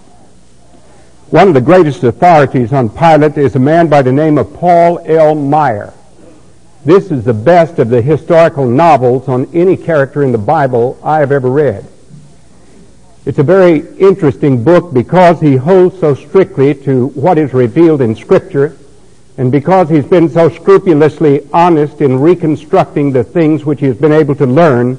One 1.30 1.50
of 1.50 1.54
the 1.54 1.62
greatest 1.62 2.04
authorities 2.04 2.72
on 2.72 2.90
Pilate 2.90 3.38
is 3.38 3.56
a 3.56 3.60
man 3.60 3.88
by 3.88 4.02
the 4.02 4.12
name 4.12 4.38
of 4.38 4.54
Paul 4.54 5.00
L. 5.00 5.36
Maier. 5.36 5.94
This 6.86 7.12
is 7.12 7.26
the 7.26 7.34
best 7.34 7.78
of 7.78 7.90
the 7.90 8.02
historical 8.02 8.66
novels 8.66 9.28
on 9.28 9.54
any 9.54 9.76
character 9.76 10.24
in 10.24 10.32
the 10.32 10.38
Bible 10.38 10.98
I 11.04 11.20
have 11.20 11.32
ever 11.32 11.50
read. 11.50 11.86
It's 13.24 13.38
a 13.38 13.44
very 13.44 13.82
interesting 14.00 14.63
book 14.63 14.94
because 14.94 15.40
he 15.40 15.56
holds 15.56 16.00
so 16.00 16.16
strictly 16.16 16.74
to 16.74 17.08
what 17.10 17.38
is 17.38 17.54
revealed 17.54 18.01
in 18.01 18.16
Scripture 18.16 18.75
and 19.38 19.51
because 19.51 19.90
he's 19.90 20.06
been 20.06 20.28
so 20.28 20.50
scrupulously 20.50 21.48
honest 21.54 22.01
in 22.01 22.20
reconstructing 22.20 23.12
the 23.12 23.24
things 23.24 23.63
which 23.63 23.80
he 23.80 23.86
has 23.86 23.98
been 23.98 24.12
able 24.12 24.34
to 24.36 24.48
learn 24.48 24.98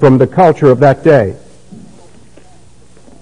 from 0.00 0.18
the 0.18 0.26
culture 0.26 0.68
of 0.68 0.80
that 0.80 1.04
day. 1.04 1.36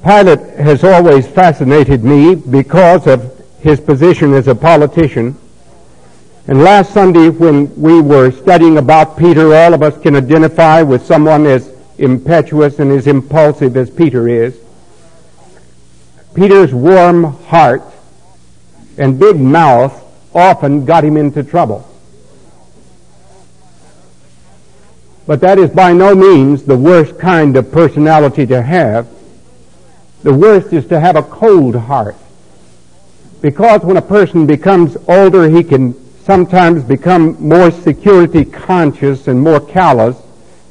Pilate 0.03 0.41
has 0.57 0.83
always 0.83 1.27
fascinated 1.27 2.03
me 2.03 2.35
because 2.35 3.07
of 3.07 3.45
his 3.61 3.79
position 3.79 4.33
as 4.33 4.49
a 4.49 4.55
politician. 4.55 5.37
And 6.47 6.63
last 6.63 6.95
Sunday 6.95 7.29
when 7.29 7.75
we 7.79 8.01
were 8.01 8.31
studying 8.31 8.79
about 8.79 9.19
Peter, 9.19 9.55
all 9.55 9.75
of 9.75 9.83
us 9.83 10.01
can 10.01 10.17
identify 10.17 10.81
with 10.81 11.05
someone 11.05 11.45
as 11.45 11.78
impetuous 11.99 12.79
and 12.79 12.93
as 12.93 13.07
impulsive 13.07 13.77
as 13.77 13.91
Peter 13.91 14.29
is. 14.29 14.59
Peter's 16.35 16.73
warm 16.73 17.25
heart 17.25 17.83
and 18.97 19.19
big 19.19 19.37
mouth 19.37 20.05
often 20.35 20.85
got 20.85 21.05
him 21.05 21.17
into 21.17 21.43
trouble. 21.43 21.85
But 25.27 25.41
that 25.41 25.59
is 25.59 25.71
by 25.71 25.93
no 25.93 26.15
means 26.15 26.63
the 26.63 26.77
worst 26.77 27.19
kind 27.19 27.57
of 27.57 27.71
personality 27.71 28.47
to 28.47 28.63
have. 28.63 29.09
The 30.23 30.33
worst 30.33 30.73
is 30.73 30.87
to 30.87 30.99
have 30.99 31.17
a 31.17 31.23
cold 31.23 31.75
heart. 31.75 32.17
Because 33.43 33.83
when 33.83 33.97
a 33.97 34.03
person 34.03 34.47
becomes 34.47 34.97
older, 35.07 35.49
he 35.49 35.63
can 35.63 35.95
sometimes 36.25 36.83
become 36.83 37.37
more 37.47 37.71
security 37.71 38.45
conscious 38.45 39.29
and 39.29 39.41
more 39.41 39.61
callous 39.61 40.17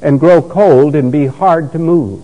and 0.00 0.20
grow 0.20 0.40
cold 0.42 0.94
and 0.94 1.10
be 1.10 1.26
hard 1.26 1.72
to 1.72 1.78
move. 1.78 2.22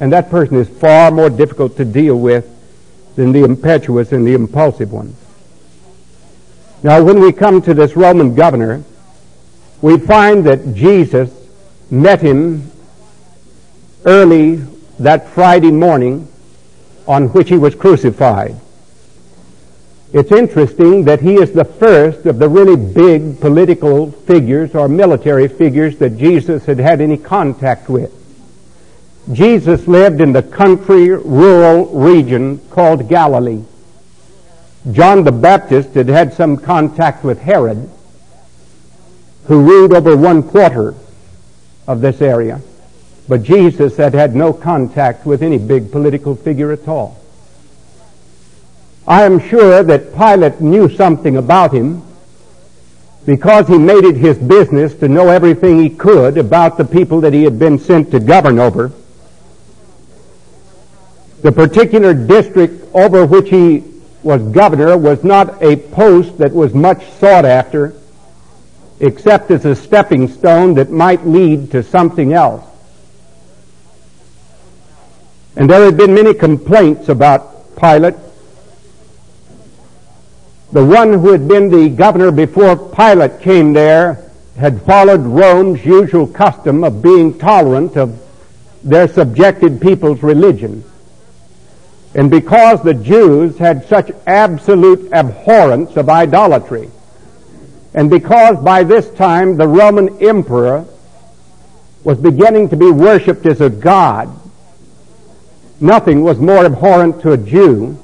And 0.00 0.12
that 0.12 0.30
person 0.30 0.56
is 0.56 0.68
far 0.68 1.10
more 1.10 1.30
difficult 1.30 1.76
to 1.76 1.84
deal 1.84 2.18
with 2.18 2.50
than 3.16 3.32
the 3.32 3.44
impetuous 3.44 4.12
and 4.12 4.26
the 4.26 4.34
impulsive 4.34 4.92
one. 4.92 5.14
Now, 6.82 7.02
when 7.02 7.20
we 7.20 7.32
come 7.32 7.62
to 7.62 7.74
this 7.74 7.96
Roman 7.96 8.34
governor, 8.34 8.84
we 9.80 9.98
find 9.98 10.44
that 10.44 10.74
Jesus 10.74 11.30
met 11.90 12.20
him 12.20 12.70
early 14.04 14.56
that 14.98 15.28
Friday 15.28 15.70
morning 15.70 16.28
on 17.06 17.28
which 17.28 17.48
he 17.48 17.56
was 17.56 17.74
crucified. 17.74 18.56
It's 20.14 20.30
interesting 20.30 21.06
that 21.06 21.22
he 21.22 21.34
is 21.34 21.50
the 21.50 21.64
first 21.64 22.24
of 22.24 22.38
the 22.38 22.48
really 22.48 22.76
big 22.76 23.40
political 23.40 24.12
figures 24.12 24.72
or 24.72 24.88
military 24.88 25.48
figures 25.48 25.98
that 25.98 26.16
Jesus 26.16 26.66
had 26.66 26.78
had 26.78 27.00
any 27.00 27.16
contact 27.16 27.88
with. 27.88 28.12
Jesus 29.32 29.88
lived 29.88 30.20
in 30.20 30.32
the 30.32 30.44
country 30.44 31.08
rural 31.08 31.86
region 31.86 32.60
called 32.70 33.08
Galilee. 33.08 33.64
John 34.92 35.24
the 35.24 35.32
Baptist 35.32 35.94
had 35.94 36.08
had 36.08 36.32
some 36.32 36.58
contact 36.58 37.24
with 37.24 37.40
Herod, 37.40 37.90
who 39.46 39.64
ruled 39.64 39.94
over 39.94 40.16
one 40.16 40.44
quarter 40.44 40.94
of 41.88 42.02
this 42.02 42.22
area. 42.22 42.60
But 43.28 43.42
Jesus 43.42 43.96
had 43.96 44.14
had 44.14 44.36
no 44.36 44.52
contact 44.52 45.26
with 45.26 45.42
any 45.42 45.58
big 45.58 45.90
political 45.90 46.36
figure 46.36 46.70
at 46.70 46.86
all. 46.86 47.23
I 49.06 49.24
am 49.24 49.38
sure 49.38 49.82
that 49.82 50.14
Pilate 50.14 50.60
knew 50.60 50.88
something 50.88 51.36
about 51.36 51.72
him 51.72 52.02
because 53.26 53.68
he 53.68 53.78
made 53.78 54.04
it 54.04 54.16
his 54.16 54.38
business 54.38 54.94
to 54.96 55.08
know 55.08 55.28
everything 55.28 55.82
he 55.82 55.90
could 55.90 56.38
about 56.38 56.76
the 56.78 56.84
people 56.84 57.20
that 57.22 57.32
he 57.32 57.44
had 57.44 57.58
been 57.58 57.78
sent 57.78 58.10
to 58.10 58.20
govern 58.20 58.58
over. 58.58 58.92
The 61.42 61.52
particular 61.52 62.14
district 62.14 62.94
over 62.94 63.26
which 63.26 63.50
he 63.50 63.84
was 64.22 64.42
governor 64.54 64.96
was 64.96 65.22
not 65.22 65.62
a 65.62 65.76
post 65.76 66.38
that 66.38 66.52
was 66.52 66.72
much 66.72 67.06
sought 67.12 67.44
after 67.44 67.94
except 69.00 69.50
as 69.50 69.66
a 69.66 69.74
stepping 69.74 70.28
stone 70.28 70.74
that 70.74 70.90
might 70.90 71.26
lead 71.26 71.70
to 71.72 71.82
something 71.82 72.32
else. 72.32 72.64
And 75.56 75.68
there 75.68 75.84
had 75.84 75.96
been 75.96 76.14
many 76.14 76.32
complaints 76.32 77.08
about 77.08 77.76
Pilate. 77.76 78.14
The 80.74 80.84
one 80.84 81.12
who 81.12 81.30
had 81.30 81.46
been 81.46 81.70
the 81.70 81.88
governor 81.88 82.32
before 82.32 82.74
Pilate 82.76 83.38
came 83.38 83.74
there 83.74 84.28
had 84.58 84.82
followed 84.82 85.20
Rome's 85.20 85.84
usual 85.84 86.26
custom 86.26 86.82
of 86.82 87.00
being 87.00 87.38
tolerant 87.38 87.96
of 87.96 88.20
their 88.82 89.06
subjected 89.06 89.80
people's 89.80 90.20
religion. 90.24 90.82
And 92.16 92.28
because 92.28 92.82
the 92.82 92.92
Jews 92.92 93.56
had 93.56 93.86
such 93.86 94.10
absolute 94.26 95.12
abhorrence 95.12 95.96
of 95.96 96.08
idolatry, 96.08 96.90
and 97.94 98.10
because 98.10 98.56
by 98.56 98.82
this 98.82 99.08
time 99.10 99.56
the 99.56 99.68
Roman 99.68 100.20
emperor 100.20 100.86
was 102.02 102.18
beginning 102.18 102.70
to 102.70 102.76
be 102.76 102.90
worshipped 102.90 103.46
as 103.46 103.60
a 103.60 103.70
god, 103.70 104.28
nothing 105.80 106.24
was 106.24 106.38
more 106.38 106.64
abhorrent 106.66 107.22
to 107.22 107.30
a 107.30 107.36
Jew 107.36 107.96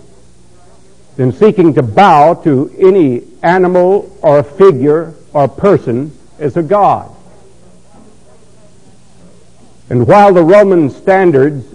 than 1.21 1.33
seeking 1.33 1.75
to 1.75 1.83
bow 1.83 2.33
to 2.33 2.75
any 2.79 3.23
animal 3.43 4.11
or 4.23 4.43
figure 4.43 5.13
or 5.35 5.47
person 5.47 6.11
as 6.39 6.57
a 6.57 6.63
god. 6.63 7.15
And 9.91 10.07
while 10.07 10.33
the 10.33 10.43
Roman 10.43 10.89
standards 10.89 11.67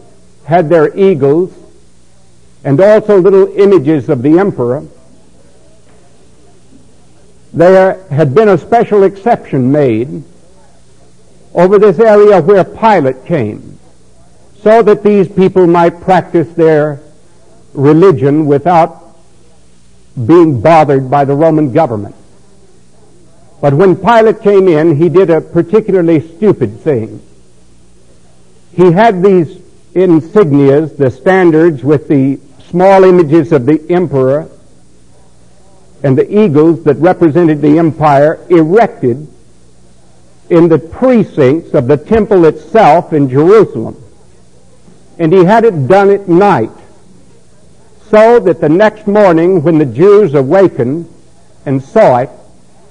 had 0.45 0.67
their 0.67 0.97
eagles 0.97 1.53
and 2.63 2.81
also 2.81 3.21
little 3.21 3.55
images 3.55 4.09
of 4.09 4.23
the 4.23 4.39
emperor, 4.39 4.83
there 7.53 8.03
had 8.07 8.33
been 8.33 8.49
a 8.49 8.57
special 8.57 9.03
exception 9.03 9.71
made 9.71 10.23
over 11.53 11.77
this 11.77 11.99
area 11.99 12.41
where 12.41 12.63
Pilate 12.63 13.25
came, 13.27 13.77
so 14.63 14.81
that 14.81 15.03
these 15.03 15.27
people 15.27 15.67
might 15.67 16.01
practice 16.01 16.51
their 16.55 16.99
religion 17.75 18.47
without 18.47 19.04
being 20.23 20.61
bothered 20.61 21.09
by 21.09 21.25
the 21.25 21.35
Roman 21.35 21.71
government. 21.73 22.15
But 23.61 23.73
when 23.73 23.95
Pilate 23.95 24.41
came 24.41 24.67
in, 24.67 24.95
he 24.95 25.09
did 25.09 25.29
a 25.29 25.41
particularly 25.41 26.35
stupid 26.35 26.79
thing. 26.81 27.21
He 28.73 28.91
had 28.91 29.23
these 29.23 29.57
insignias, 29.93 30.97
the 30.97 31.09
standards 31.09 31.83
with 31.83 32.07
the 32.07 32.39
small 32.69 33.03
images 33.03 33.51
of 33.51 33.65
the 33.65 33.83
emperor 33.89 34.49
and 36.03 36.17
the 36.17 36.43
eagles 36.43 36.83
that 36.83 36.97
represented 36.97 37.61
the 37.61 37.79
empire 37.79 38.45
erected 38.49 39.27
in 40.49 40.67
the 40.67 40.77
precincts 40.77 41.73
of 41.73 41.87
the 41.87 41.97
temple 41.97 42.45
itself 42.45 43.13
in 43.13 43.29
Jerusalem. 43.29 44.01
And 45.17 45.33
he 45.33 45.43
had 45.43 45.63
it 45.63 45.87
done 45.87 46.11
at 46.11 46.27
night 46.27 46.69
so 48.09 48.39
that 48.39 48.61
the 48.61 48.69
next 48.69 49.07
morning 49.07 49.63
when 49.63 49.77
the 49.77 49.85
Jews 49.85 50.33
awakened 50.33 51.11
and 51.65 51.83
saw 51.83 52.19
it, 52.19 52.29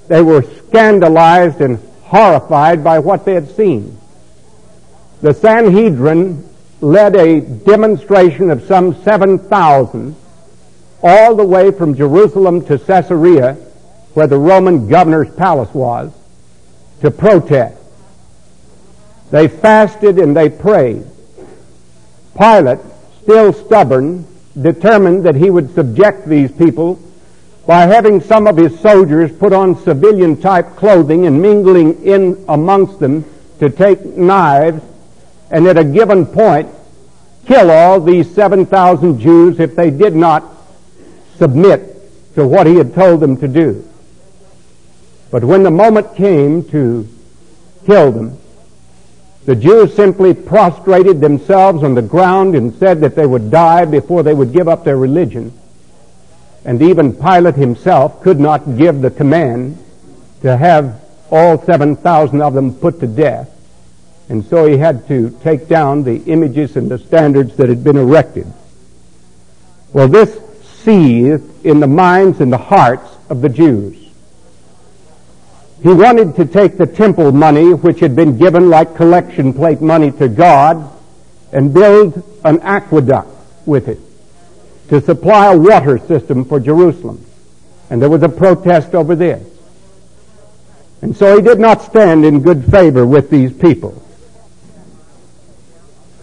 they 0.07 0.21
were 0.21 0.43
scandalized 0.67 1.61
and 1.61 1.79
horrified 2.03 2.83
by 2.83 2.99
what 2.99 3.25
they 3.25 3.33
had 3.33 3.49
seen. 3.55 3.97
The 5.21 5.33
Sanhedrin 5.33 6.47
led 6.81 7.15
a 7.15 7.41
demonstration 7.41 8.51
of 8.51 8.63
some 8.63 9.01
7,000 9.03 10.15
all 11.01 11.35
the 11.35 11.45
way 11.45 11.71
from 11.71 11.95
Jerusalem 11.95 12.65
to 12.65 12.77
Caesarea, 12.77 13.53
where 14.13 14.27
the 14.27 14.37
Roman 14.37 14.87
governor's 14.87 15.33
palace 15.35 15.73
was, 15.73 16.11
to 17.01 17.11
protest. 17.11 17.77
They 19.31 19.47
fasted 19.47 20.19
and 20.19 20.35
they 20.35 20.49
prayed. 20.49 21.05
Pilate, 22.37 22.79
still 23.23 23.53
stubborn, 23.53 24.27
determined 24.61 25.25
that 25.25 25.35
he 25.35 25.49
would 25.49 25.73
subject 25.75 26.27
these 26.27 26.51
people 26.51 26.99
by 27.67 27.81
having 27.81 28.21
some 28.21 28.47
of 28.47 28.57
his 28.57 28.79
soldiers 28.79 29.31
put 29.37 29.51
on 29.51 29.81
civilian 29.83 30.39
type 30.39 30.75
clothing 30.75 31.25
and 31.25 31.41
mingling 31.41 32.03
in 32.03 32.45
amongst 32.47 32.99
them 32.99 33.25
to 33.59 33.69
take 33.69 34.03
knives 34.05 34.83
and 35.51 35.67
at 35.67 35.77
a 35.77 35.83
given 35.83 36.25
point 36.25 36.69
kill 37.47 37.71
all 37.71 37.99
these 37.99 38.33
7,000 38.33 39.19
Jews 39.19 39.59
if 39.59 39.75
they 39.75 39.91
did 39.91 40.15
not 40.15 40.43
submit 41.37 41.91
to 42.35 42.47
what 42.47 42.67
he 42.67 42.75
had 42.75 42.93
told 42.93 43.19
them 43.19 43.37
to 43.37 43.47
do. 43.47 43.87
But 45.31 45.43
when 45.43 45.63
the 45.63 45.71
moment 45.71 46.15
came 46.15 46.67
to 46.69 47.07
kill 47.85 48.11
them, 48.11 48.37
the 49.45 49.55
Jews 49.55 49.95
simply 49.95 50.33
prostrated 50.33 51.21
themselves 51.21 51.83
on 51.83 51.93
the 51.93 52.01
ground 52.01 52.55
and 52.55 52.73
said 52.75 53.01
that 53.01 53.15
they 53.15 53.25
would 53.25 53.51
die 53.51 53.85
before 53.85 54.23
they 54.23 54.33
would 54.33 54.51
give 54.51 54.67
up 54.67 54.83
their 54.83 54.97
religion. 54.97 55.53
And 56.65 56.81
even 56.81 57.13
Pilate 57.13 57.55
himself 57.55 58.23
could 58.23 58.39
not 58.39 58.77
give 58.77 59.01
the 59.01 59.11
command 59.11 59.77
to 60.41 60.57
have 60.57 60.99
all 61.29 61.63
7,000 61.63 62.41
of 62.41 62.53
them 62.55 62.73
put 62.73 62.99
to 63.01 63.07
death. 63.07 63.51
And 64.29 64.43
so 64.45 64.65
he 64.65 64.77
had 64.77 65.07
to 65.09 65.29
take 65.43 65.67
down 65.67 66.03
the 66.03 66.23
images 66.23 66.75
and 66.75 66.89
the 66.89 66.97
standards 66.97 67.55
that 67.57 67.69
had 67.69 67.83
been 67.83 67.97
erected. 67.97 68.51
Well, 69.93 70.07
this 70.07 70.39
seethed 70.81 71.65
in 71.65 71.79
the 71.79 71.87
minds 71.87 72.41
and 72.41 72.51
the 72.51 72.57
hearts 72.57 73.09
of 73.29 73.41
the 73.41 73.49
Jews. 73.49 74.04
He 75.85 75.93
wanted 75.93 76.35
to 76.37 76.45
take 76.45 76.77
the 76.77 76.87
temple 76.87 77.31
money, 77.31 77.71
which 77.71 77.99
had 77.99 78.15
been 78.15 78.39
given 78.39 78.71
like 78.71 78.95
collection 78.95 79.53
plate 79.53 79.81
money 79.81 80.09
to 80.13 80.27
God, 80.27 80.91
and 81.51 81.71
build 81.71 82.23
an 82.43 82.59
aqueduct 82.61 83.29
with 83.67 83.87
it 83.87 83.99
to 84.89 84.99
supply 84.99 85.53
a 85.53 85.57
water 85.59 85.99
system 85.99 86.43
for 86.43 86.59
Jerusalem. 86.59 87.23
And 87.91 88.01
there 88.01 88.09
was 88.09 88.23
a 88.23 88.29
protest 88.29 88.95
over 88.95 89.15
this. 89.15 89.47
And 91.03 91.15
so 91.15 91.35
he 91.35 91.43
did 91.43 91.59
not 91.59 91.83
stand 91.83 92.25
in 92.25 92.41
good 92.41 92.65
favor 92.65 93.05
with 93.05 93.29
these 93.29 93.53
people. 93.53 94.03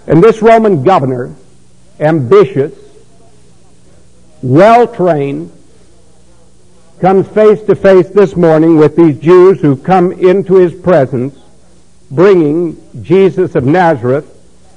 And 0.08 0.24
this 0.24 0.42
Roman 0.42 0.82
governor, 0.82 1.36
ambitious, 2.00 2.74
well 4.42 4.88
trained, 4.88 5.52
comes 7.02 7.26
face 7.26 7.60
to 7.62 7.74
face 7.74 8.08
this 8.10 8.36
morning 8.36 8.76
with 8.76 8.94
these 8.94 9.18
Jews 9.18 9.60
who 9.60 9.76
come 9.76 10.12
into 10.12 10.54
his 10.54 10.72
presence 10.72 11.36
bringing 12.12 12.80
Jesus 13.02 13.56
of 13.56 13.64
Nazareth 13.64 14.24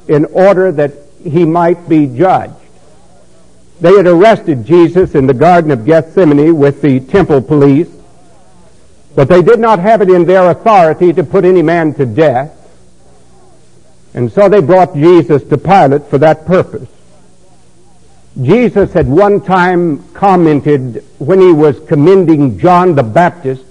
in 0.08 0.26
order 0.26 0.72
that 0.72 0.94
he 1.24 1.46
might 1.46 1.88
be 1.88 2.08
judged. 2.08 2.56
They 3.80 3.96
had 3.96 4.08
arrested 4.08 4.66
Jesus 4.66 5.14
in 5.14 5.28
the 5.28 5.36
Garden 5.36 5.70
of 5.70 5.86
Gethsemane 5.86 6.58
with 6.58 6.82
the 6.82 7.00
temple 7.00 7.44
police, 7.44 7.92
but 9.14 9.28
they 9.28 9.44
did 9.44 9.60
not 9.60 9.78
have 9.78 10.02
it 10.02 10.10
in 10.10 10.26
their 10.26 10.50
authority 10.50 11.14
to 11.14 11.24
put 11.24 11.46
any 11.46 11.62
man 11.62 11.94
to 11.94 12.08
death. 12.08 12.52
And 14.16 14.32
so 14.32 14.50
they 14.50 14.62
brought 14.62 14.96
Jesus 14.96 15.44
to 15.44 15.60
Pilate 15.60 16.08
for 16.08 16.18
that 16.18 16.48
purpose. 16.48 16.90
Jesus 18.42 18.92
had 18.92 19.08
one 19.08 19.40
time 19.40 20.04
commented 20.14 21.06
when 21.20 21.40
he 21.40 21.54
was 21.54 21.80
commending 21.88 22.60
John 22.60 22.94
the 22.96 23.04
Baptist 23.04 23.64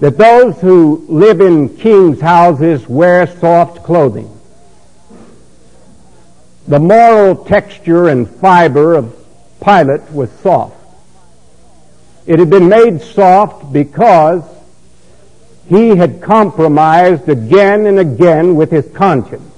that 0.00 0.16
those 0.16 0.58
who 0.60 1.04
live 1.06 1.42
in 1.42 1.76
king's 1.76 2.18
houses 2.22 2.88
wear 2.88 3.26
soft 3.38 3.84
clothing. 3.84 4.34
The 6.66 6.78
moral 6.78 7.44
texture 7.44 8.08
and 8.08 8.28
fiber 8.28 8.94
of 8.94 9.14
Pilate 9.62 10.10
was 10.12 10.30
soft. 10.40 10.76
It 12.26 12.38
had 12.38 12.48
been 12.48 12.70
made 12.70 13.02
soft 13.02 13.70
because 13.70 14.42
he 15.68 15.90
had 15.90 16.22
compromised 16.22 17.28
again 17.28 17.84
and 17.84 17.98
again 17.98 18.54
with 18.54 18.70
his 18.70 18.88
conscience 18.94 19.49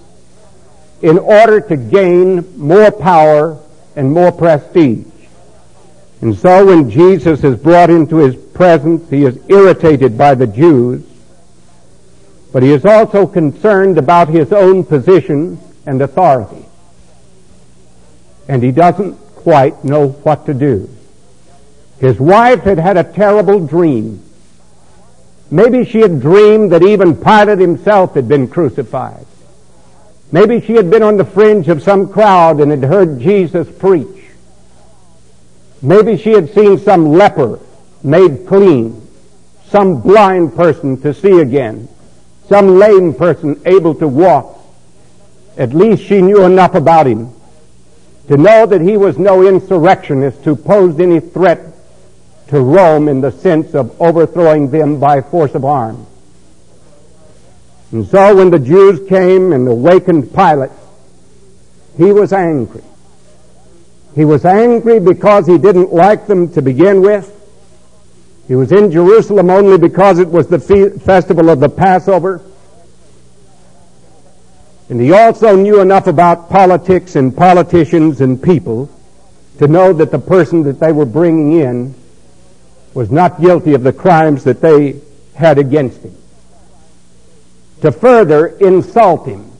in 1.02 1.18
order 1.18 1.60
to 1.60 1.76
gain 1.76 2.58
more 2.58 2.90
power 2.90 3.58
and 3.96 4.10
more 4.10 4.32
prestige. 4.32 5.04
And 6.20 6.36
so 6.36 6.66
when 6.66 6.88
Jesus 6.88 7.42
is 7.42 7.56
brought 7.56 7.90
into 7.90 8.18
his 8.18 8.36
presence, 8.36 9.10
he 9.10 9.24
is 9.24 9.38
irritated 9.48 10.16
by 10.16 10.36
the 10.36 10.46
Jews, 10.46 11.04
but 12.52 12.62
he 12.62 12.70
is 12.70 12.84
also 12.84 13.26
concerned 13.26 13.98
about 13.98 14.28
his 14.28 14.52
own 14.52 14.84
position 14.84 15.58
and 15.84 16.00
authority. 16.00 16.64
And 18.48 18.62
he 18.62 18.70
doesn't 18.70 19.14
quite 19.34 19.82
know 19.82 20.08
what 20.08 20.46
to 20.46 20.54
do. 20.54 20.88
His 21.98 22.20
wife 22.20 22.62
had 22.62 22.78
had 22.78 22.96
a 22.96 23.04
terrible 23.04 23.66
dream. 23.66 24.22
Maybe 25.50 25.84
she 25.84 26.00
had 26.00 26.20
dreamed 26.20 26.72
that 26.72 26.84
even 26.84 27.16
Pilate 27.16 27.58
himself 27.58 28.14
had 28.14 28.28
been 28.28 28.48
crucified. 28.48 29.26
Maybe 30.32 30.62
she 30.62 30.72
had 30.72 30.90
been 30.90 31.02
on 31.02 31.18
the 31.18 31.26
fringe 31.26 31.68
of 31.68 31.82
some 31.82 32.08
crowd 32.08 32.60
and 32.60 32.70
had 32.70 32.82
heard 32.82 33.20
Jesus 33.20 33.70
preach. 33.70 34.08
Maybe 35.82 36.16
she 36.16 36.30
had 36.30 36.54
seen 36.54 36.78
some 36.78 37.12
leper 37.12 37.60
made 38.02 38.46
clean, 38.46 39.06
some 39.66 40.00
blind 40.00 40.56
person 40.56 41.00
to 41.02 41.12
see 41.12 41.40
again, 41.40 41.88
some 42.48 42.78
lame 42.78 43.12
person 43.12 43.60
able 43.66 43.94
to 43.96 44.08
walk. 44.08 44.58
At 45.58 45.74
least 45.74 46.04
she 46.04 46.22
knew 46.22 46.44
enough 46.44 46.74
about 46.74 47.06
him 47.06 47.34
to 48.28 48.36
know 48.38 48.64
that 48.64 48.80
he 48.80 48.96
was 48.96 49.18
no 49.18 49.46
insurrectionist 49.46 50.38
who 50.44 50.56
posed 50.56 50.98
any 50.98 51.20
threat 51.20 51.60
to 52.48 52.60
Rome 52.60 53.08
in 53.08 53.20
the 53.20 53.32
sense 53.32 53.74
of 53.74 54.00
overthrowing 54.00 54.70
them 54.70 54.98
by 54.98 55.20
force 55.20 55.54
of 55.54 55.64
arms. 55.64 56.06
And 57.92 58.06
so 58.06 58.36
when 58.36 58.50
the 58.50 58.58
Jews 58.58 59.06
came 59.08 59.52
and 59.52 59.68
awakened 59.68 60.34
Pilate, 60.34 60.70
he 61.98 62.10
was 62.10 62.32
angry. 62.32 62.82
He 64.14 64.24
was 64.24 64.44
angry 64.44 64.98
because 64.98 65.46
he 65.46 65.58
didn't 65.58 65.92
like 65.92 66.26
them 66.26 66.52
to 66.54 66.62
begin 66.62 67.02
with. 67.02 67.28
He 68.48 68.54
was 68.54 68.72
in 68.72 68.90
Jerusalem 68.90 69.50
only 69.50 69.78
because 69.78 70.18
it 70.18 70.28
was 70.28 70.48
the 70.48 70.58
fe- 70.58 70.98
festival 70.98 71.50
of 71.50 71.60
the 71.60 71.68
Passover. 71.68 72.42
And 74.88 75.00
he 75.00 75.12
also 75.12 75.54
knew 75.56 75.80
enough 75.80 76.06
about 76.06 76.50
politics 76.50 77.16
and 77.16 77.34
politicians 77.34 78.20
and 78.20 78.42
people 78.42 78.90
to 79.58 79.68
know 79.68 79.92
that 79.92 80.10
the 80.10 80.18
person 80.18 80.64
that 80.64 80.80
they 80.80 80.92
were 80.92 81.06
bringing 81.06 81.52
in 81.52 81.94
was 82.94 83.10
not 83.10 83.40
guilty 83.40 83.74
of 83.74 83.82
the 83.82 83.92
crimes 83.92 84.44
that 84.44 84.60
they 84.60 85.00
had 85.34 85.58
against 85.58 86.02
him. 86.02 86.14
To 87.82 87.92
further 87.92 88.46
insult 88.46 89.26
him, 89.26 89.50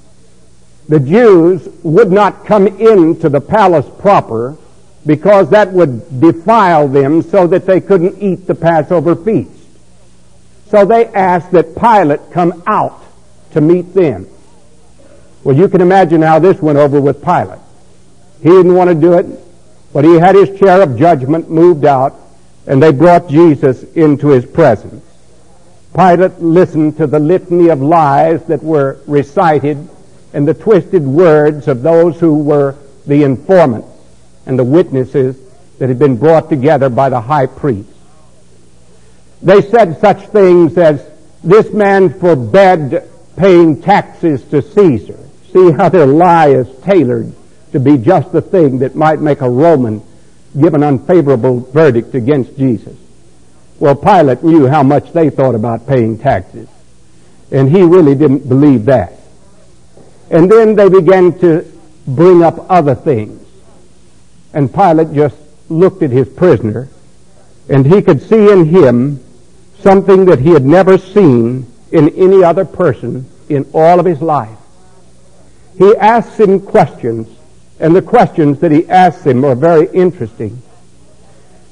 the 0.89 1.01
Jews 1.01 1.69
would 1.83 2.11
not 2.11 2.47
come 2.47 2.67
into 2.67 3.29
the 3.29 3.41
palace 3.41 3.87
proper 4.01 4.57
because 5.05 5.51
that 5.51 5.73
would 5.73 6.21
defile 6.21 6.87
them 6.89 7.23
so 7.23 7.47
that 7.49 7.67
they 7.67 7.81
couldn't 7.81 8.23
eat 8.23 8.47
the 8.47 8.55
Passover 8.55 9.17
feast. 9.17 9.51
So 10.71 10.85
they 10.85 11.07
asked 11.07 11.51
that 11.53 11.77
Pilate 11.77 12.31
come 12.31 12.63
out 12.67 13.03
to 13.53 13.61
meet 13.61 13.93
them. 13.93 14.29
Well, 15.45 15.57
you 15.57 15.69
can 15.69 15.81
imagine 15.81 16.23
how 16.23 16.39
this 16.39 16.63
went 16.63 16.79
over 16.79 17.01
with 17.01 17.23
Pilate. 17.25 17.59
He 18.43 18.49
didn't 18.49 18.75
want 18.75 18.89
to 18.89 18.95
do 18.95 19.15
it, 19.15 19.27
but 19.93 20.05
he 20.05 20.15
had 20.15 20.35
his 20.35 20.59
chair 20.59 20.81
of 20.81 20.97
judgment 20.97 21.51
moved 21.51 21.85
out, 21.85 22.15
and 22.67 22.83
they 22.83 22.93
brought 22.93 23.29
Jesus 23.29 23.83
into 23.95 24.29
his 24.29 24.47
presence. 24.47 25.02
Pilate 25.95 26.41
listened 26.41 26.97
to 26.97 27.07
the 27.07 27.19
litany 27.19 27.69
of 27.69 27.83
lies 27.83 28.43
that 28.47 28.63
were 28.63 28.99
recited 29.07 29.89
and 30.33 30.49
the 30.49 30.55
twisted 30.55 31.07
words 31.07 31.69
of 31.69 31.83
those 31.83 32.19
who 32.19 32.39
were 32.39 32.77
the 33.07 33.25
informants 33.25 33.89
and 34.47 34.59
the 34.59 34.65
witnesses 34.65 35.37
that 35.79 35.89
had 35.89 35.99
been 35.99 36.17
brought 36.17 36.49
together 36.49 36.89
by 36.89 37.11
the 37.11 37.21
high 37.21 37.47
priest. 37.47 37.89
They 39.43 39.61
said 39.61 40.01
such 40.01 40.29
things 40.29 40.79
as, 40.79 41.05
this 41.45 41.73
man 41.73 42.19
forbade 42.21 43.03
paying 43.37 43.83
taxes 43.83 44.43
to 44.45 44.63
Caesar. 44.63 45.19
See 45.53 45.73
how 45.73 45.89
their 45.89 46.07
lie 46.07 46.49
is 46.49 46.69
tailored 46.83 47.35
to 47.73 47.81
be 47.81 47.99
just 47.99 48.33
the 48.33 48.41
thing 48.41 48.79
that 48.79 48.95
might 48.95 49.21
make 49.21 49.41
a 49.41 49.51
Roman 49.51 50.03
give 50.59 50.75
an 50.75 50.83
unfavorable 50.83 51.61
verdict 51.61 52.15
against 52.15 52.57
Jesus. 52.57 52.97
Well, 53.83 53.97
Pilate 53.97 54.45
knew 54.45 54.69
how 54.69 54.85
much 54.85 55.13
they 55.13 55.29
thought 55.29 55.57
about 55.57 55.89
paying 55.89 56.17
taxes. 56.17 56.69
And 57.51 57.69
he 57.69 57.83
really 57.83 58.15
didn't 58.15 58.49
believe 58.49 58.85
that. 58.85 59.15
And 60.31 60.49
then 60.49 60.77
they 60.77 60.89
began 60.89 61.37
to 61.41 61.67
bring 62.07 62.45
up 62.45 62.65
other 62.71 62.95
things. 62.95 63.45
And 64.55 64.73
Pilate 64.73 65.13
just 65.13 65.35
looked 65.69 66.05
at 66.05 66.11
his 66.11 66.29
prisoner, 66.29 66.91
and 67.69 67.85
he 67.85 68.03
could 68.03 68.23
see 68.23 68.53
in 68.53 68.67
him 68.67 69.19
something 69.81 70.27
that 70.27 70.39
he 70.39 70.51
had 70.51 70.65
never 70.65 70.97
seen 70.97 71.67
in 71.91 72.09
any 72.11 72.45
other 72.45 72.65
person 72.65 73.29
in 73.49 73.69
all 73.73 73.99
of 73.99 74.07
his 74.07 74.23
life. 74.23 74.59
He 75.77 75.97
asks 75.97 76.39
him 76.39 76.61
questions, 76.61 77.27
and 77.81 77.97
the 77.97 78.03
questions 78.03 78.61
that 78.61 78.71
he 78.71 78.89
asks 78.89 79.27
him 79.27 79.45
are 79.45 79.57
very 79.57 79.89
interesting. 79.89 80.63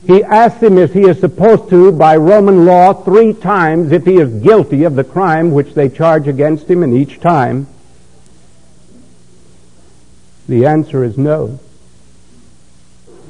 He 0.07 0.25
asks 0.25 0.63
him 0.63 0.79
if 0.79 0.93
he 0.93 1.03
is 1.03 1.21
supposed 1.21 1.69
to, 1.71 1.93
by 1.93 2.17
Roman 2.17 2.65
law, 2.65 2.93
three 2.93 3.35
times 3.35 3.93
if 3.93 4.07
he 4.07 4.17
is 4.17 4.43
guilty 4.43 4.85
of 4.85 4.97
the 4.97 5.05
crime 5.05 5.51
which 5.51 5.75
they 5.75 5.89
charge 5.89 6.27
against 6.27 6.69
him, 6.69 6.83
and 6.83 6.95
each 6.95 7.21
time 7.21 7.67
the 10.49 10.67
answer 10.67 11.05
is 11.05 11.19
no. 11.19 11.61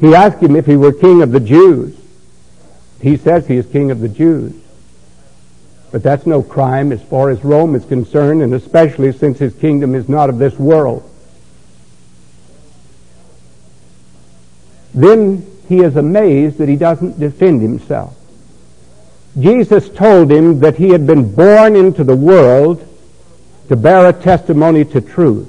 He 0.01 0.15
asked 0.15 0.43
him 0.43 0.57
if 0.57 0.65
he 0.65 0.77
were 0.77 0.93
king 0.93 1.23
of 1.23 1.33
the 1.33 1.41
Jews. 1.41 1.97
He 3.03 3.17
says 3.17 3.47
he 3.47 3.57
is 3.57 3.67
king 3.67 3.91
of 3.91 4.01
the 4.01 4.09
Jews. 4.09 4.55
But 5.91 6.03
that's 6.03 6.25
no 6.25 6.43
crime 6.43 6.93
as 6.93 7.03
far 7.03 7.31
as 7.31 7.45
Rome 7.45 7.75
is 7.75 7.85
concerned, 7.85 8.43
and 8.43 8.55
especially 8.55 9.13
since 9.13 9.39
his 9.39 9.55
kingdom 9.55 9.95
is 9.95 10.09
not 10.09 10.31
of 10.31 10.39
this 10.39 10.57
world. 10.57 11.03
Then 14.95 15.50
he 15.71 15.79
is 15.79 15.95
amazed 15.95 16.59
that 16.59 16.69
he 16.69 16.75
doesn't 16.75 17.21
defend 17.21 17.63
himself. 17.63 18.13
Jesus 19.39 19.89
told 19.89 20.29
him 20.29 20.59
that 20.59 20.75
he 20.75 20.89
had 20.89 21.07
been 21.07 21.33
born 21.33 21.77
into 21.77 22.03
the 22.03 22.17
world 22.17 22.85
to 23.69 23.77
bear 23.77 24.09
a 24.09 24.13
testimony 24.13 24.85
to 24.87 25.01
truth. 25.01 25.49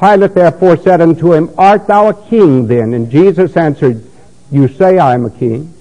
Pilate 0.00 0.32
therefore 0.32 0.78
said 0.78 1.02
unto 1.02 1.34
him, 1.34 1.50
Art 1.58 1.86
thou 1.86 2.08
a 2.08 2.28
king 2.30 2.66
then? 2.66 2.94
And 2.94 3.10
Jesus 3.10 3.58
answered, 3.58 4.02
You 4.50 4.68
say 4.68 4.98
I 4.98 5.12
am 5.12 5.26
a 5.26 5.30
king. 5.30 5.74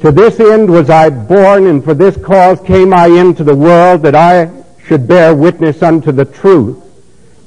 To 0.00 0.10
this 0.10 0.40
end 0.40 0.70
was 0.70 0.88
I 0.88 1.10
born, 1.10 1.66
and 1.66 1.84
for 1.84 1.92
this 1.92 2.16
cause 2.16 2.62
came 2.62 2.94
I 2.94 3.08
into 3.08 3.44
the 3.44 3.54
world, 3.54 4.00
that 4.04 4.14
I 4.14 4.50
should 4.86 5.06
bear 5.06 5.34
witness 5.34 5.82
unto 5.82 6.12
the 6.12 6.24
truth. 6.24 6.82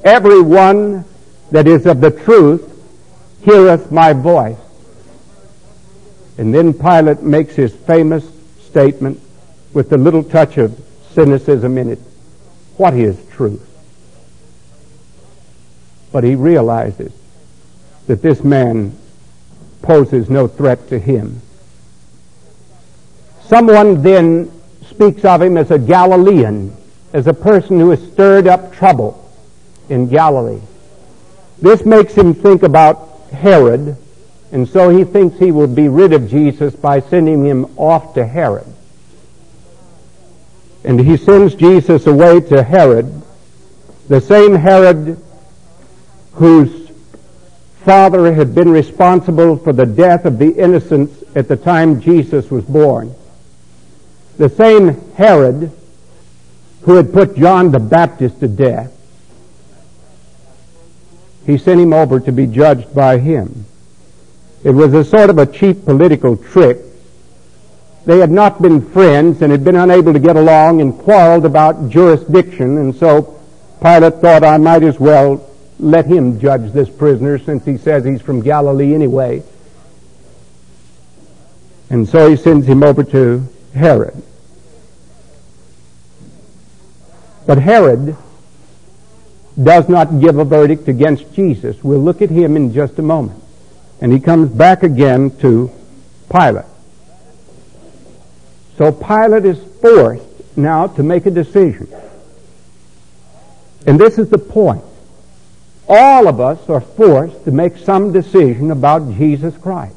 Every 0.04 0.44
one 0.44 1.06
that 1.50 1.68
is 1.68 1.88
of 1.88 2.02
the 2.02 2.12
truth 2.12 2.69
heareth 3.44 3.92
my 3.92 4.14
voice. 4.14 4.58
And 6.38 6.54
then 6.54 6.74
Pilate 6.74 7.22
makes 7.22 7.56
his 7.56 7.74
famous 7.74 8.26
statement 8.62 9.20
with 9.74 9.92
a 9.92 9.98
little 9.98 10.24
touch 10.24 10.58
of 10.58 10.80
cynicism 11.12 11.78
in 11.78 11.90
it. 11.90 12.00
What 12.78 12.94
is 12.94 13.22
truth? 13.32 13.66
But 16.12 16.24
he 16.24 16.36
realizes 16.36 17.12
that 18.08 18.22
this 18.22 18.44
man 18.44 18.98
poses 19.82 20.30
no 20.30 20.48
threat 20.48 20.88
to 20.90 20.98
him. 20.98 21.42
Someone 23.44 24.02
then 24.02 24.52
speaks 24.88 25.26
of 25.26 25.42
him 25.42 25.58
as 25.58 25.72
a 25.72 25.80
Galilean, 25.80 26.76
as 27.14 27.28
a 27.28 27.34
person 27.34 27.80
who 27.80 27.90
has 27.90 28.02
stirred 28.12 28.48
up 28.48 28.74
trouble 28.74 29.30
in 29.90 30.08
Galilee. 30.08 30.62
This 31.62 31.86
makes 31.86 32.14
him 32.14 32.34
think 32.34 32.64
about 32.64 33.09
Herod, 33.32 33.98
and 34.52 34.68
so 34.68 34.90
he 34.90 35.04
thinks 35.04 35.38
he 35.38 35.52
will 35.52 35.68
be 35.68 35.88
rid 35.88 36.14
of 36.14 36.30
Jesus 36.30 36.76
by 36.76 37.00
sending 37.00 37.46
him 37.46 37.66
off 37.78 38.14
to 38.16 38.26
Herod. 38.26 38.66
And 40.84 41.00
he 41.00 41.18
sends 41.18 41.56
Jesus 41.56 42.08
away 42.08 42.40
to 42.42 42.64
Herod, 42.64 43.22
the 44.08 44.22
same 44.22 44.56
Herod 44.56 45.22
whose 46.34 46.90
father 47.84 48.34
had 48.34 48.56
been 48.56 48.70
responsible 48.70 49.58
for 49.58 49.74
the 49.74 49.86
death 49.86 50.26
of 50.26 50.38
the 50.38 50.52
innocents 50.52 51.24
at 51.36 51.48
the 51.48 51.58
time 51.58 52.02
Jesus 52.02 52.50
was 52.50 52.64
born. 52.66 53.14
The 54.38 54.50
same 54.50 55.12
Herod 55.14 55.72
who 56.82 56.96
had 56.96 57.14
put 57.14 57.36
John 57.36 57.72
the 57.72 57.80
Baptist 57.80 58.40
to 58.40 58.48
death. 58.48 58.92
He 61.50 61.58
sent 61.58 61.82
him 61.82 61.94
over 61.94 62.20
to 62.20 62.32
be 62.32 62.46
judged 62.46 62.94
by 62.94 63.18
him. 63.18 63.66
It 64.64 64.70
was 64.70 64.94
a 64.94 65.04
sort 65.04 65.32
of 65.32 65.40
a 65.40 65.48
cheap 65.48 65.84
political 65.84 66.38
trick. 66.38 66.78
They 68.06 68.20
had 68.20 68.30
not 68.30 68.62
been 68.62 68.88
friends 68.92 69.42
and 69.42 69.52
had 69.52 69.64
been 69.64 69.76
unable 69.76 70.14
to 70.14 70.20
get 70.20 70.36
along 70.36 70.80
and 70.80 70.96
quarreled 70.96 71.46
about 71.46 71.90
jurisdiction, 71.90 72.78
and 72.78 72.96
so 72.96 73.42
Pilate 73.82 74.22
thought 74.22 74.44
I 74.44 74.58
might 74.58 74.84
as 74.84 75.00
well 75.00 75.44
let 75.80 76.06
him 76.06 76.40
judge 76.40 76.72
this 76.72 76.88
prisoner 76.88 77.40
since 77.40 77.66
he 77.66 77.78
says 77.78 78.06
he's 78.06 78.22
from 78.22 78.42
Galilee 78.42 78.94
anyway. 78.94 79.42
And 81.90 82.08
so 82.08 82.30
he 82.30 82.36
sends 82.36 82.68
him 82.68 82.84
over 82.84 83.04
to 83.06 83.48
Herod. 83.74 84.22
But 87.48 87.58
Herod 87.58 88.16
does 89.62 89.90
not 89.90 90.20
give 90.20 90.38
a 90.38 90.46
verdict 90.46 90.88
against 90.88 91.34
Jesus. 91.34 91.84
We'll 91.84 92.00
look 92.00 92.22
at 92.22 92.30
him 92.30 92.56
in 92.56 92.74
just 92.74 92.98
a 93.00 93.02
moment. 93.02 93.42
And 94.02 94.14
he 94.14 94.20
comes 94.20 94.50
back 94.50 94.84
again 94.84 95.32
to 95.40 95.72
Pilate. 96.32 96.66
So 98.78 98.92
Pilate 98.92 99.46
is 99.46 99.62
forced 99.82 100.26
now 100.56 100.88
to 100.88 101.04
make 101.04 101.26
a 101.26 101.32
decision. 101.32 101.90
And 103.86 104.00
this 104.00 104.18
is 104.18 104.30
the 104.30 104.38
point. 104.38 104.84
All 105.88 106.28
of 106.28 106.40
us 106.40 106.70
are 106.70 106.82
forced 106.82 107.44
to 107.46 107.52
make 107.52 107.78
some 107.78 108.14
decision 108.14 108.72
about 108.72 109.14
Jesus 109.16 109.58
Christ. 109.58 109.96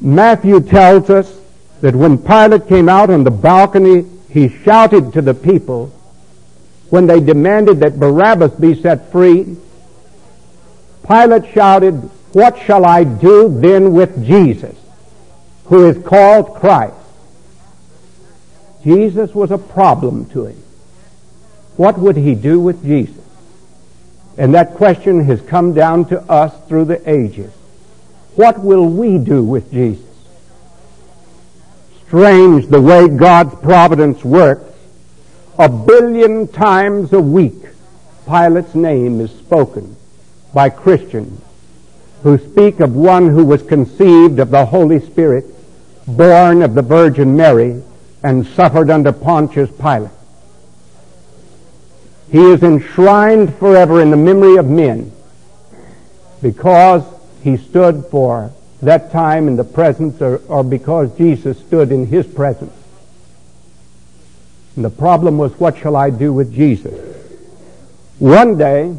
Matthew 0.00 0.60
tells 0.60 1.10
us 1.10 1.38
that 1.82 1.94
when 1.94 2.18
Pilate 2.18 2.66
came 2.66 2.88
out 2.88 3.10
on 3.10 3.22
the 3.22 3.30
balcony, 3.30 4.06
he 4.30 4.48
shouted 4.48 5.12
to 5.12 5.22
the 5.22 5.34
people 5.34 5.92
when 6.90 7.06
they 7.06 7.20
demanded 7.20 7.80
that 7.80 7.98
Barabbas 7.98 8.52
be 8.52 8.80
set 8.80 9.10
free. 9.10 9.56
Pilate 11.06 11.52
shouted, 11.52 11.94
What 12.32 12.58
shall 12.58 12.84
I 12.84 13.04
do 13.04 13.48
then 13.48 13.92
with 13.94 14.24
Jesus, 14.26 14.76
who 15.66 15.88
is 15.88 16.04
called 16.04 16.56
Christ? 16.56 16.94
Jesus 18.84 19.34
was 19.34 19.50
a 19.50 19.58
problem 19.58 20.26
to 20.30 20.46
him. 20.46 20.62
What 21.76 21.98
would 21.98 22.16
he 22.16 22.34
do 22.34 22.60
with 22.60 22.82
Jesus? 22.84 23.16
And 24.36 24.54
that 24.54 24.74
question 24.74 25.24
has 25.24 25.40
come 25.42 25.74
down 25.74 26.06
to 26.06 26.20
us 26.30 26.52
through 26.68 26.86
the 26.86 27.10
ages. 27.10 27.52
What 28.36 28.58
will 28.60 28.88
we 28.88 29.18
do 29.18 29.42
with 29.42 29.70
Jesus? 29.70 30.06
Strange 32.06 32.66
the 32.66 32.80
way 32.80 33.08
God's 33.08 33.54
providence 33.56 34.24
works. 34.24 34.69
A 35.58 35.68
billion 35.68 36.48
times 36.48 37.12
a 37.12 37.20
week, 37.20 37.62
Pilate's 38.26 38.74
name 38.74 39.20
is 39.20 39.30
spoken 39.30 39.96
by 40.54 40.70
Christians 40.70 41.42
who 42.22 42.38
speak 42.38 42.80
of 42.80 42.94
one 42.94 43.28
who 43.28 43.44
was 43.44 43.62
conceived 43.62 44.38
of 44.38 44.50
the 44.50 44.66
Holy 44.66 45.00
Spirit, 45.00 45.44
born 46.06 46.62
of 46.62 46.74
the 46.74 46.82
Virgin 46.82 47.36
Mary, 47.36 47.82
and 48.22 48.46
suffered 48.46 48.90
under 48.90 49.12
Pontius 49.12 49.70
Pilate. 49.70 50.10
He 52.30 52.38
is 52.38 52.62
enshrined 52.62 53.54
forever 53.56 54.00
in 54.00 54.10
the 54.10 54.16
memory 54.16 54.56
of 54.56 54.66
men 54.66 55.10
because 56.42 57.02
he 57.42 57.56
stood 57.56 58.04
for 58.10 58.52
that 58.82 59.10
time 59.10 59.48
in 59.48 59.56
the 59.56 59.64
presence 59.64 60.20
or, 60.22 60.38
or 60.48 60.62
because 60.62 61.16
Jesus 61.16 61.58
stood 61.58 61.90
in 61.90 62.06
his 62.06 62.26
presence. 62.26 62.72
And 64.76 64.84
the 64.84 64.90
problem 64.90 65.38
was, 65.38 65.52
what 65.58 65.76
shall 65.76 65.96
I 65.96 66.10
do 66.10 66.32
with 66.32 66.54
Jesus? 66.54 66.94
One 68.18 68.56
day, 68.56 68.96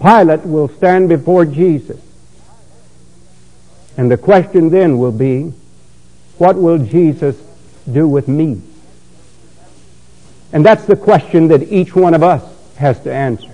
Pilate 0.00 0.44
will 0.44 0.68
stand 0.68 1.08
before 1.08 1.44
Jesus. 1.44 2.00
And 3.96 4.10
the 4.10 4.16
question 4.16 4.70
then 4.70 4.98
will 4.98 5.12
be, 5.12 5.52
what 6.38 6.56
will 6.56 6.78
Jesus 6.78 7.36
do 7.90 8.06
with 8.06 8.28
me? 8.28 8.60
And 10.52 10.64
that's 10.64 10.84
the 10.84 10.96
question 10.96 11.48
that 11.48 11.64
each 11.64 11.96
one 11.96 12.14
of 12.14 12.22
us 12.22 12.44
has 12.76 13.00
to 13.00 13.12
answer. 13.12 13.50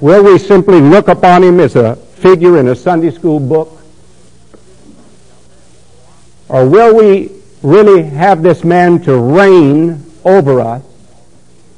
Will 0.00 0.22
we 0.22 0.38
simply 0.38 0.80
look 0.80 1.08
upon 1.08 1.42
him 1.42 1.60
as 1.60 1.76
a 1.76 1.96
figure 1.96 2.58
in 2.58 2.68
a 2.68 2.74
Sunday 2.74 3.10
school 3.10 3.40
book? 3.40 3.82
Or 6.48 6.68
will 6.68 6.96
we 6.96 7.39
really 7.62 8.02
have 8.02 8.42
this 8.42 8.64
man 8.64 9.00
to 9.02 9.16
reign 9.16 10.04
over 10.24 10.60
us 10.60 10.82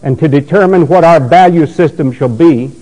and 0.03 0.19
to 0.19 0.29
determine 0.29 0.87
what 0.89 1.05
our 1.05 1.21
value 1.21 1.67
system 1.67 2.13
shall 2.13 2.29
be 2.29 2.73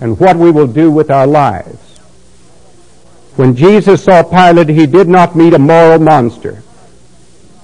and 0.00 0.18
what 0.18 0.36
we 0.36 0.50
will 0.50 0.66
do 0.66 0.90
with 0.90 1.10
our 1.10 1.26
lives? 1.26 1.78
When 3.36 3.56
Jesus 3.56 4.04
saw 4.04 4.22
Pilate, 4.22 4.68
he 4.68 4.86
did 4.86 5.08
not 5.08 5.36
meet 5.36 5.54
a 5.54 5.58
moral 5.58 5.98
monster. 5.98 6.62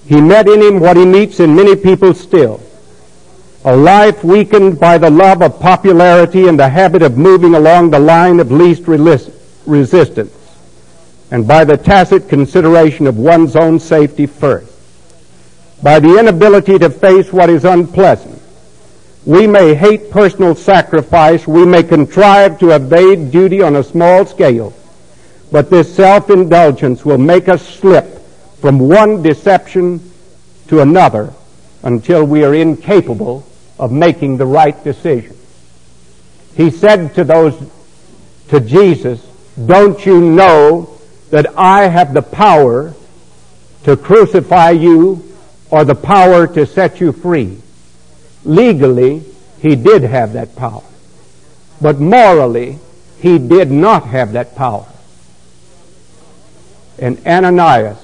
He 0.07 0.21
met 0.21 0.49
in 0.49 0.63
him 0.63 0.81
what 0.81 0.97
he 0.97 1.05
meets 1.05 1.41
in 1.41 1.55
many 1.55 1.77
people 1.77 2.15
still 2.15 2.63
a 3.65 3.77
life 3.77 4.23
weakened 4.23 4.79
by 4.79 4.97
the 4.99 5.11
love 5.11 5.43
of 5.43 5.61
popularity 5.61 6.47
and 6.47 6.59
the 6.59 6.69
habit 6.69 7.03
of 7.03 7.19
moving 7.19 7.55
along 7.55 7.91
the 7.91 7.99
line 7.99 8.41
of 8.41 8.53
least 8.53 8.87
resistance, 8.87 10.33
and 11.31 11.47
by 11.47 11.65
the 11.65 11.77
tacit 11.77 12.29
consideration 12.29 13.07
of 13.07 13.19
one's 13.19 13.55
own 13.57 13.79
safety 13.79 14.27
first. 14.27 14.73
By 15.83 16.01
the 16.01 16.19
inability 16.19 16.79
to 16.79 16.91
face 16.91 17.33
what 17.33 17.51
is 17.51 17.65
unpleasant, 17.65 18.41
we 19.25 19.47
may 19.47 19.75
hate 19.75 20.11
personal 20.11 20.55
sacrifice, 20.55 21.47
we 21.47 21.67
may 21.67 21.83
contrive 21.83 22.59
to 22.61 22.71
evade 22.71 23.31
duty 23.31 23.63
on 23.63 23.77
a 23.77 23.85
small 23.85 24.25
scale, 24.25 24.73
but 25.53 25.71
this 25.71 25.95
self-indulgence 25.95 27.05
will 27.05 27.19
make 27.19 27.49
us 27.49 27.67
slip 27.67 28.07
from 28.61 28.79
one 28.79 29.23
deception 29.23 30.01
to 30.69 30.81
another 30.81 31.33
until 31.83 32.25
we 32.25 32.43
are 32.43 32.55
incapable 32.55 33.47
of 33.79 33.93
making 33.93 34.37
the 34.37 34.47
right 34.47 34.83
decision. 34.83 35.37
He 36.57 36.71
said 36.71 37.15
to 37.15 37.25
those, 37.25 37.55
to 38.49 38.61
Jesus, 38.61 39.25
don't 39.67 40.05
you 40.05 40.21
know 40.21 40.98
that 41.31 41.47
I 41.57 41.89
have 41.89 42.15
the 42.15 42.23
power 42.23 42.95
to 43.85 43.97
crucify 43.97 44.71
you 44.71 45.37
or 45.71 45.85
the 45.85 45.95
power 45.95 46.47
to 46.47 46.67
set 46.67 47.01
you 47.01 47.13
free? 47.13 47.59
Legally, 48.45 49.23
he 49.61 49.77
did 49.77 50.03
have 50.03 50.33
that 50.35 50.57
power. 50.57 50.85
But 51.81 52.01
morally, 52.01 52.79
he 53.21 53.39
did 53.39 53.71
not 53.71 54.07
have 54.07 54.33
that 54.33 54.55
power. 54.57 54.87
And 56.99 57.25
Ananias, 57.27 57.99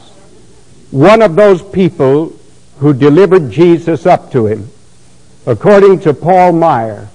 one 0.90 1.22
of 1.22 1.34
those 1.34 1.62
people 1.62 2.32
who 2.78 2.92
delivered 2.92 3.50
Jesus 3.50 4.06
up 4.06 4.30
to 4.32 4.46
him, 4.46 4.70
according 5.46 6.00
to 6.00 6.14
Paul 6.14 6.52
Maier, 6.52 7.08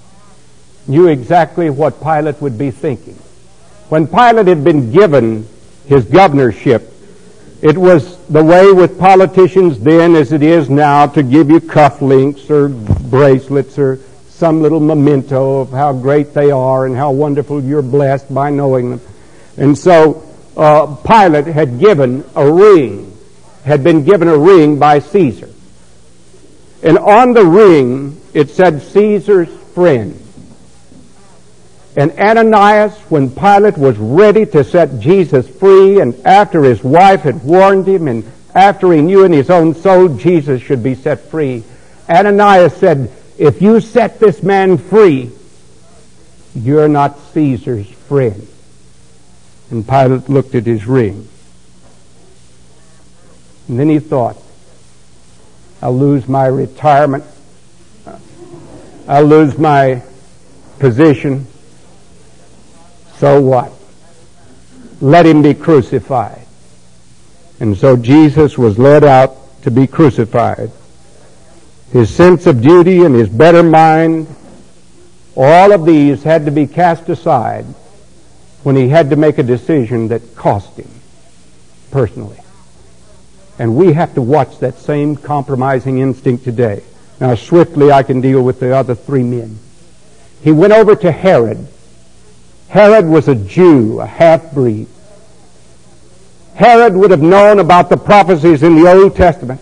knew 0.88 1.08
exactly 1.08 1.70
what 1.70 2.02
Pilate 2.02 2.42
would 2.42 2.58
be 2.58 2.72
thinking. 2.72 3.16
When 3.90 4.08
Pilate 4.08 4.48
had 4.48 4.64
been 4.64 4.92
given 4.92 5.48
his 5.90 6.06
governorship, 6.06 6.94
it 7.64 7.76
was 7.76 8.16
the 8.28 8.44
way 8.44 8.72
with 8.72 9.00
politicians 9.00 9.80
then 9.80 10.16
as 10.16 10.32
it 10.32 10.44
is 10.44 10.70
now 10.70 11.08
to 11.08 11.24
give 11.24 11.50
you 11.50 11.60
cufflinks 11.60 12.48
or 12.52 12.70
bracelets 13.10 13.80
or 13.80 13.98
some 14.30 14.62
little 14.62 14.80
memento 14.80 15.60
of 15.62 15.72
how 15.72 15.92
great 15.92 16.36
they 16.36 16.52
are 16.52 16.86
and 16.86 16.96
how 16.96 17.10
wonderful 17.10 17.62
you're 17.62 17.82
blessed 17.82 18.32
by 18.32 18.52
knowing 18.52 18.92
them. 18.92 19.02
And 19.58 19.76
so 19.76 20.24
uh, 20.56 20.96
Pilate 20.98 21.48
had 21.48 21.80
given 21.80 22.24
a 22.36 22.50
ring, 22.50 23.18
had 23.66 23.84
been 23.84 24.06
given 24.06 24.28
a 24.28 24.38
ring 24.38 24.78
by 24.78 25.00
Caesar. 25.00 25.50
And 26.84 27.00
on 27.00 27.34
the 27.34 27.44
ring, 27.44 28.22
it 28.36 28.52
said 28.52 28.84
Caesar's 28.84 29.50
friend. 29.74 30.24
And 32.00 32.14
Ananias, 32.14 32.98
when 33.10 33.30
Pilate 33.30 33.78
was 33.78 33.98
ready 33.98 34.46
to 34.46 34.64
set 34.64 35.02
Jesus 35.02 35.50
free, 35.50 36.00
and 36.00 36.16
after 36.26 36.64
his 36.64 36.82
wife 36.82 37.24
had 37.24 37.44
warned 37.44 37.90
him, 37.90 38.08
and 38.08 38.24
after 38.56 38.94
he 38.94 39.02
knew 39.02 39.26
in 39.26 39.34
his 39.34 39.50
own 39.50 39.76
soul 39.76 40.08
Jesus 40.08 40.62
should 40.62 40.82
be 40.82 40.96
set 40.96 41.20
free, 41.20 41.62
Ananias 42.10 42.74
said, 42.78 43.12
If 43.38 43.62
you 43.62 43.82
set 43.82 44.18
this 44.18 44.42
man 44.42 44.78
free, 44.78 45.30
you're 46.56 46.88
not 46.88 47.20
Caesar's 47.34 47.90
friend. 48.08 48.48
And 49.70 49.86
Pilate 49.86 50.30
looked 50.30 50.56
at 50.56 50.66
his 50.66 50.88
ring. 50.88 51.28
And 53.68 53.78
then 53.78 53.90
he 53.90 54.00
thought, 54.00 54.42
I'll 55.82 55.98
lose 55.98 56.30
my 56.30 56.46
retirement. 56.46 57.26
I'll 59.06 59.26
lose 59.26 59.58
my 59.58 60.02
position. 60.80 61.46
So 63.20 63.42
what? 63.42 63.72
Let 65.02 65.26
him 65.26 65.42
be 65.42 65.54
crucified. 65.54 66.46
And 67.60 67.78
so 67.78 67.98
Jesus 67.98 68.58
was 68.58 68.80
led 68.80 69.04
out 69.04 69.62
to 69.64 69.72
be 69.72 69.88
crucified. 69.88 70.72
His 71.92 72.14
sense 72.14 72.48
of 72.48 72.62
duty 72.62 73.04
and 73.04 73.14
his 73.14 73.30
better 73.30 73.64
mind 73.64 74.28
All 75.36 75.72
of 75.72 75.86
these 75.86 76.24
had 76.24 76.46
to 76.46 76.52
be 76.52 76.68
cast 76.68 77.08
aside 77.08 77.66
when 78.64 78.76
he 78.76 78.90
had 78.90 79.10
to 79.12 79.16
make 79.16 79.38
a 79.38 79.44
decision 79.44 80.10
that 80.10 80.36
cost 80.36 80.78
him 80.78 80.90
personally. 81.92 82.40
And 83.58 83.76
we 83.76 83.94
have 83.94 84.14
to 84.16 84.22
watch 84.22 84.60
that 84.60 84.76
same 84.80 85.16
compromising 85.16 86.00
instinct 86.00 86.44
today. 86.44 86.84
Now, 87.22 87.36
swiftly, 87.36 87.90
I 87.90 88.04
can 88.04 88.20
deal 88.20 88.42
with 88.42 88.60
the 88.60 88.76
other 88.76 88.96
three 88.96 89.24
men. 89.24 89.60
He 90.42 90.52
went 90.52 90.74
over 90.74 90.96
to 90.96 91.12
Herod. 91.12 91.68
Herod 92.70 93.06
was 93.06 93.28
a 93.28 93.36
Jew, 93.36 94.00
a 94.00 94.06
half-breed. 94.06 94.88
Herod 96.54 96.94
would 96.96 97.12
have 97.12 97.22
known 97.22 97.60
about 97.60 97.90
the 97.90 97.98
prophecies 97.98 98.64
in 98.64 98.76
the 98.76 98.92
Old 98.92 99.16
Testament. 99.16 99.60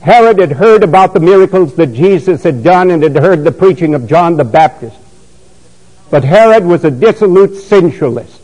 Herod 0.00 0.38
had 0.38 0.52
heard 0.52 0.82
about 0.82 1.14
the 1.14 1.20
miracles 1.20 1.74
that 1.76 1.92
Jesus 1.92 2.42
had 2.42 2.62
done 2.62 2.90
and 2.90 3.02
had 3.02 3.16
heard 3.16 3.44
the 3.44 3.52
preaching 3.52 3.94
of 3.94 4.08
John 4.08 4.36
the 4.36 4.44
Baptist. 4.44 4.96
But 6.10 6.24
Herod 6.24 6.64
was 6.64 6.84
a 6.84 6.90
dissolute 6.90 7.56
sensualist. 7.56 8.40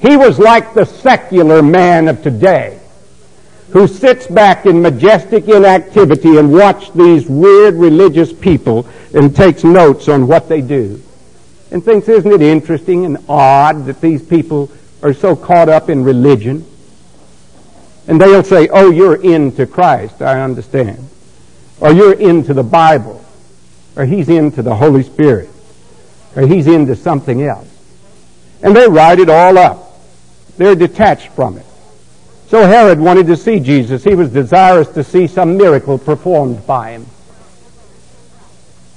He 0.00 0.16
was 0.16 0.38
like 0.38 0.74
the 0.74 0.84
secular 0.84 1.62
man 1.62 2.08
of 2.08 2.22
today 2.22 2.78
who 3.70 3.86
sits 3.86 4.26
back 4.26 4.66
in 4.66 4.82
majestic 4.82 5.48
inactivity 5.48 6.36
and 6.36 6.52
watches 6.52 6.94
these 6.94 7.28
weird 7.28 7.74
religious 7.74 8.32
people 8.32 8.86
and 9.14 9.34
takes 9.34 9.64
notes 9.64 10.08
on 10.08 10.26
what 10.26 10.48
they 10.48 10.60
do. 10.60 11.02
And 11.70 11.84
thinks, 11.84 12.08
isn't 12.08 12.30
it 12.30 12.42
interesting 12.42 13.04
and 13.04 13.18
odd 13.28 13.86
that 13.86 14.00
these 14.00 14.22
people 14.22 14.70
are 15.02 15.12
so 15.12 15.34
caught 15.34 15.68
up 15.68 15.88
in 15.88 16.04
religion? 16.04 16.64
And 18.06 18.20
they'll 18.20 18.44
say, 18.44 18.68
oh, 18.68 18.90
you're 18.90 19.20
into 19.22 19.66
Christ, 19.66 20.22
I 20.22 20.42
understand. 20.42 21.08
Or 21.80 21.92
you're 21.92 22.14
into 22.14 22.54
the 22.54 22.62
Bible. 22.62 23.24
Or 23.96 24.04
he's 24.04 24.28
into 24.28 24.62
the 24.62 24.74
Holy 24.74 25.02
Spirit. 25.02 25.48
Or 26.36 26.46
he's 26.46 26.66
into 26.66 26.96
something 26.96 27.42
else. 27.42 27.68
And 28.62 28.76
they 28.76 28.88
write 28.88 29.18
it 29.18 29.28
all 29.28 29.56
up. 29.58 30.00
They're 30.56 30.74
detached 30.74 31.28
from 31.28 31.58
it. 31.58 31.66
So 32.48 32.66
Herod 32.66 33.00
wanted 33.00 33.26
to 33.28 33.36
see 33.36 33.58
Jesus. 33.58 34.04
He 34.04 34.14
was 34.14 34.30
desirous 34.30 34.88
to 34.90 35.02
see 35.02 35.26
some 35.26 35.56
miracle 35.56 35.98
performed 35.98 36.66
by 36.66 36.92
him. 36.92 37.06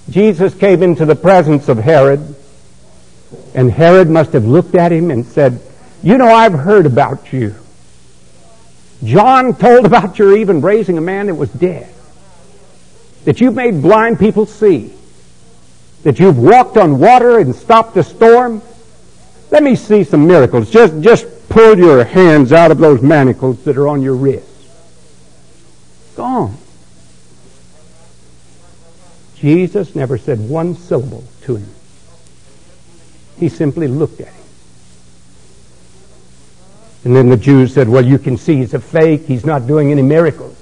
Jesus 0.10 0.54
came 0.54 0.84
into 0.84 1.06
the 1.06 1.16
presence 1.16 1.68
of 1.68 1.78
Herod, 1.78 2.36
and 3.58 3.72
Herod 3.72 4.08
must 4.08 4.34
have 4.34 4.46
looked 4.46 4.76
at 4.76 4.92
him 4.92 5.10
and 5.10 5.26
said, 5.26 5.60
You 6.04 6.20
know, 6.20 6.28
I've 6.28 6.54
heard 6.54 6.86
about 6.86 7.34
you. 7.34 7.56
John 9.04 9.56
told 9.56 9.84
about 9.84 10.20
your 10.20 10.38
even 10.38 10.62
raising 10.62 11.00
a 11.00 11.02
man 11.02 11.26
that 11.26 11.34
was 11.34 11.50
dead. 11.50 11.92
That 13.26 13.42
you've 13.42 13.56
made 13.56 13.82
blind 13.82 14.20
people 14.20 14.46
see. 14.46 14.94
That 16.04 16.20
you've 16.20 16.38
walked 16.38 16.78
on 16.78 17.00
water 17.00 17.40
and 17.40 17.56
stopped 17.56 17.98
a 17.98 18.04
storm. 18.04 18.62
Let 19.50 19.64
me 19.64 19.76
see 19.76 20.04
some 20.04 20.28
miracles. 20.28 20.70
Just, 20.70 21.02
just 21.02 21.26
pull 21.50 21.80
your 21.80 22.04
hands 22.04 22.54
out 22.54 22.70
of 22.70 22.78
those 22.78 23.02
manacles 23.02 23.64
that 23.64 23.76
are 23.76 23.88
on 23.88 24.04
your 24.04 24.16
wrists. 24.16 24.70
Gone. 26.16 26.56
Jesus 29.36 29.96
never 29.96 30.20
said 30.20 30.48
one 30.48 30.76
syllable 30.76 31.24
to 31.42 31.56
him. 31.56 31.70
He 33.40 33.50
simply 33.50 33.88
looked 33.88 34.20
at 34.20 34.28
him. 34.28 34.44
And 37.04 37.16
then 37.16 37.30
the 37.30 37.38
Jews 37.38 37.74
said, 37.74 37.88
well, 37.88 38.06
you 38.06 38.20
can 38.20 38.38
see 38.38 38.58
he's 38.58 38.74
a 38.74 38.80
fake. 38.80 39.22
He's 39.22 39.46
not 39.46 39.68
doing 39.68 39.92
any 39.92 40.02
miracles. 40.02 40.58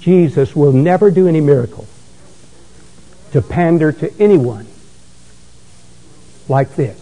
Jesus 0.00 0.54
will 0.54 0.72
never 0.72 1.10
do 1.10 1.26
any 1.26 1.40
miracle 1.40 1.86
to 3.32 3.42
pander 3.42 3.92
to 3.92 4.12
anyone 4.20 4.66
like 6.48 6.74
this. 6.76 7.00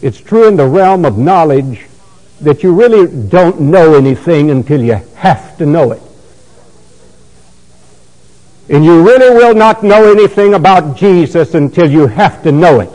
It's 0.00 0.20
true 0.20 0.48
in 0.48 0.56
the 0.56 0.66
realm 0.66 1.04
of 1.04 1.18
knowledge 1.18 1.86
that 2.40 2.62
you 2.62 2.74
really 2.74 3.06
don't 3.28 3.60
know 3.60 3.94
anything 3.94 4.50
until 4.50 4.82
you 4.82 5.00
have 5.14 5.56
to 5.58 5.66
know 5.66 5.92
it. 5.92 6.02
And 8.72 8.84
you 8.84 9.06
really 9.06 9.30
will 9.30 9.54
not 9.54 9.84
know 9.84 10.10
anything 10.10 10.54
about 10.54 10.96
Jesus 10.96 11.54
until 11.54 11.88
you 11.88 12.08
have 12.08 12.42
to 12.42 12.50
know 12.50 12.80
it 12.80 12.90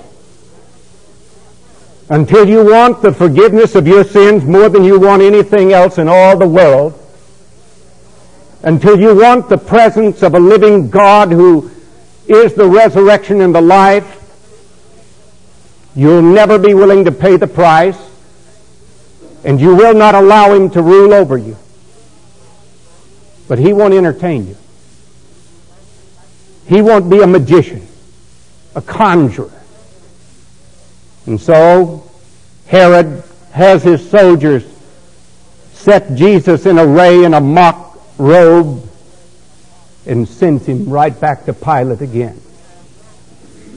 until 2.10 2.48
you 2.48 2.63
want 2.63 3.02
the 3.02 3.13
forgiveness 3.13 3.76
of 3.76 3.88
your 3.88 4.04
sins 4.04 4.46
more 4.46 4.70
than 4.70 4.84
you 4.84 5.00
want 5.00 5.22
anything 5.22 5.74
else 5.74 5.98
in 5.98 6.08
all 6.08 6.38
the 6.38 6.48
world, 6.48 6.94
until 8.63 9.00
you 9.00 9.16
want 9.16 9.50
the 9.50 9.58
presence 9.58 10.24
of 10.24 10.34
a 10.34 10.40
living 10.40 10.90
God 10.90 11.32
who 11.32 11.70
is 12.28 12.54
the 12.54 12.68
resurrection 12.68 13.42
and 13.42 13.54
the 13.54 13.62
life, 13.62 14.13
you'll 15.96 16.22
never 16.22 16.58
be 16.58 16.74
willing 16.74 17.04
to 17.06 17.12
pay 17.12 17.36
the 17.36 17.48
price, 17.48 18.00
and 19.44 19.60
you 19.60 19.76
will 19.76 19.94
not 19.94 20.16
allow 20.16 20.54
him 20.54 20.70
to 20.72 20.82
rule 20.82 21.13
over 21.13 21.38
you. 21.38 21.58
But 23.48 23.60
he 23.60 23.74
won't 23.74 23.94
entertain 23.94 24.48
you. 24.48 24.58
He 26.68 26.82
won't 26.82 27.10
be 27.10 27.22
a 27.22 27.28
magician, 27.28 27.88
a 28.76 28.82
conjurer. 28.82 29.52
And 31.26 31.40
so 31.40 32.10
Herod 32.68 33.24
has 33.52 33.84
his 33.84 34.10
soldiers 34.10 34.66
set 35.74 36.16
Jesus 36.16 36.66
in 36.66 36.78
array 36.78 37.24
in 37.24 37.34
a 37.34 37.42
mock 37.42 37.98
robe 38.18 38.88
and 40.06 40.28
sends 40.28 40.66
him 40.66 40.90
right 40.90 41.18
back 41.20 41.46
to 41.46 41.54
Pilate 41.54 42.02
again. 42.02 42.40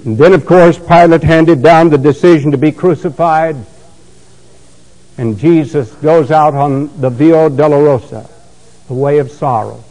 And 0.04 0.16
then, 0.16 0.32
of 0.32 0.46
course, 0.46 0.78
Pilate 0.78 1.22
handed 1.22 1.62
down 1.62 1.90
the 1.90 1.98
decision 1.98 2.52
to 2.52 2.58
be 2.58 2.72
crucified, 2.72 3.56
and 5.18 5.38
Jesus 5.38 5.92
goes 5.96 6.30
out 6.30 6.54
on 6.54 7.00
the 7.00 7.10
Via 7.10 7.50
Dolorosa, 7.50 8.28
the 8.88 8.94
way 8.94 9.18
of 9.18 9.30
sorrow. 9.30 9.84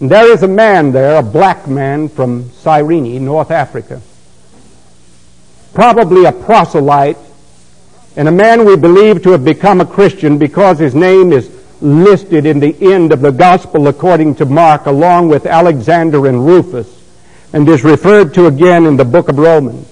And 0.00 0.10
there 0.10 0.32
is 0.32 0.42
a 0.42 0.48
man 0.48 0.92
there, 0.92 1.18
a 1.18 1.22
black 1.22 1.68
man 1.68 2.08
from 2.08 2.50
Cyrene, 2.52 3.24
North 3.24 3.50
Africa 3.50 4.00
probably 5.74 6.24
a 6.24 6.32
proselyte, 6.32 7.16
and 8.16 8.28
a 8.28 8.32
man 8.32 8.64
we 8.64 8.76
believe 8.76 9.22
to 9.22 9.30
have 9.30 9.44
become 9.44 9.80
a 9.80 9.86
Christian 9.86 10.38
because 10.38 10.78
his 10.78 10.94
name 10.94 11.32
is 11.32 11.50
listed 11.80 12.44
in 12.44 12.60
the 12.60 12.76
end 12.92 13.12
of 13.12 13.20
the 13.20 13.30
gospel 13.30 13.86
according 13.88 14.34
to 14.34 14.44
Mark 14.44 14.86
along 14.86 15.28
with 15.28 15.46
Alexander 15.46 16.26
and 16.26 16.44
Rufus 16.44 17.02
and 17.52 17.68
is 17.68 17.84
referred 17.84 18.34
to 18.34 18.46
again 18.46 18.84
in 18.84 18.96
the 18.96 19.04
book 19.04 19.28
of 19.28 19.38
Romans. 19.38 19.86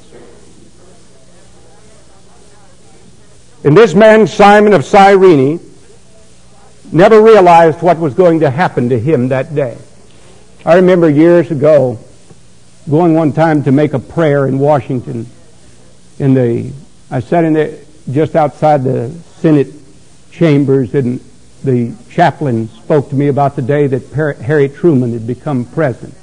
And 3.64 3.76
this 3.76 3.94
man, 3.94 4.26
Simon 4.26 4.72
of 4.72 4.84
Cyrene, 4.84 5.60
never 6.92 7.22
realized 7.22 7.82
what 7.82 7.98
was 7.98 8.14
going 8.14 8.40
to 8.40 8.50
happen 8.50 8.88
to 8.90 8.98
him 8.98 9.28
that 9.28 9.54
day. 9.54 9.76
I 10.68 10.74
remember 10.74 11.08
years 11.08 11.50
ago 11.50 11.98
going 12.90 13.14
one 13.14 13.32
time 13.32 13.62
to 13.62 13.72
make 13.72 13.94
a 13.94 13.98
prayer 13.98 14.46
in 14.46 14.58
Washington 14.58 15.26
in 16.18 16.34
the, 16.34 16.70
I 17.10 17.20
sat 17.20 17.44
in 17.44 17.54
there 17.54 17.78
just 18.12 18.36
outside 18.36 18.84
the 18.84 19.08
Senate 19.38 19.68
chambers 20.30 20.94
and 20.94 21.20
the 21.64 21.94
chaplain 22.10 22.68
spoke 22.68 23.08
to 23.08 23.14
me 23.14 23.28
about 23.28 23.56
the 23.56 23.62
day 23.62 23.86
that 23.86 24.12
Harry 24.42 24.68
Truman 24.68 25.14
had 25.14 25.26
become 25.26 25.64
president. 25.64 26.14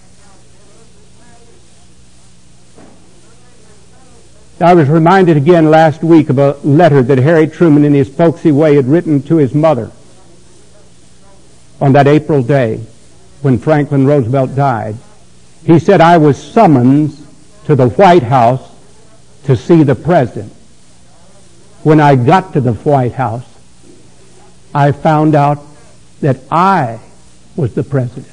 I 4.62 4.76
was 4.76 4.88
reminded 4.90 5.38
again 5.38 5.72
last 5.72 6.04
week 6.04 6.30
of 6.30 6.38
a 6.38 6.52
letter 6.64 7.02
that 7.02 7.18
Harry 7.18 7.48
Truman 7.48 7.84
in 7.84 7.96
his 7.96 8.10
folksy 8.10 8.52
way 8.52 8.76
had 8.76 8.86
written 8.86 9.24
to 9.24 9.38
his 9.38 9.56
mother 9.56 9.92
on 11.82 11.94
that 11.94 12.06
April 12.06 12.44
day 12.44 12.86
when 13.42 13.58
Franklin 13.58 14.06
Roosevelt 14.06 14.56
died. 14.56 14.96
He 15.66 15.80
said, 15.80 16.02
I 16.02 16.18
was 16.18 16.42
summoned 16.42 17.18
to 17.66 17.76
the 17.76 17.90
White 17.90 18.24
House 18.24 18.72
to 19.46 19.56
see 19.56 19.84
the 19.84 19.96
president. 19.96 20.54
When 21.84 22.00
I 22.00 22.16
got 22.16 22.54
to 22.54 22.62
the 22.62 22.74
White 22.74 23.14
House, 23.14 23.46
I 24.74 24.92
found 24.92 25.36
out 25.36 25.60
that 26.22 26.38
I 26.52 27.00
was 27.56 27.74
the 27.74 27.84
president. 27.84 28.32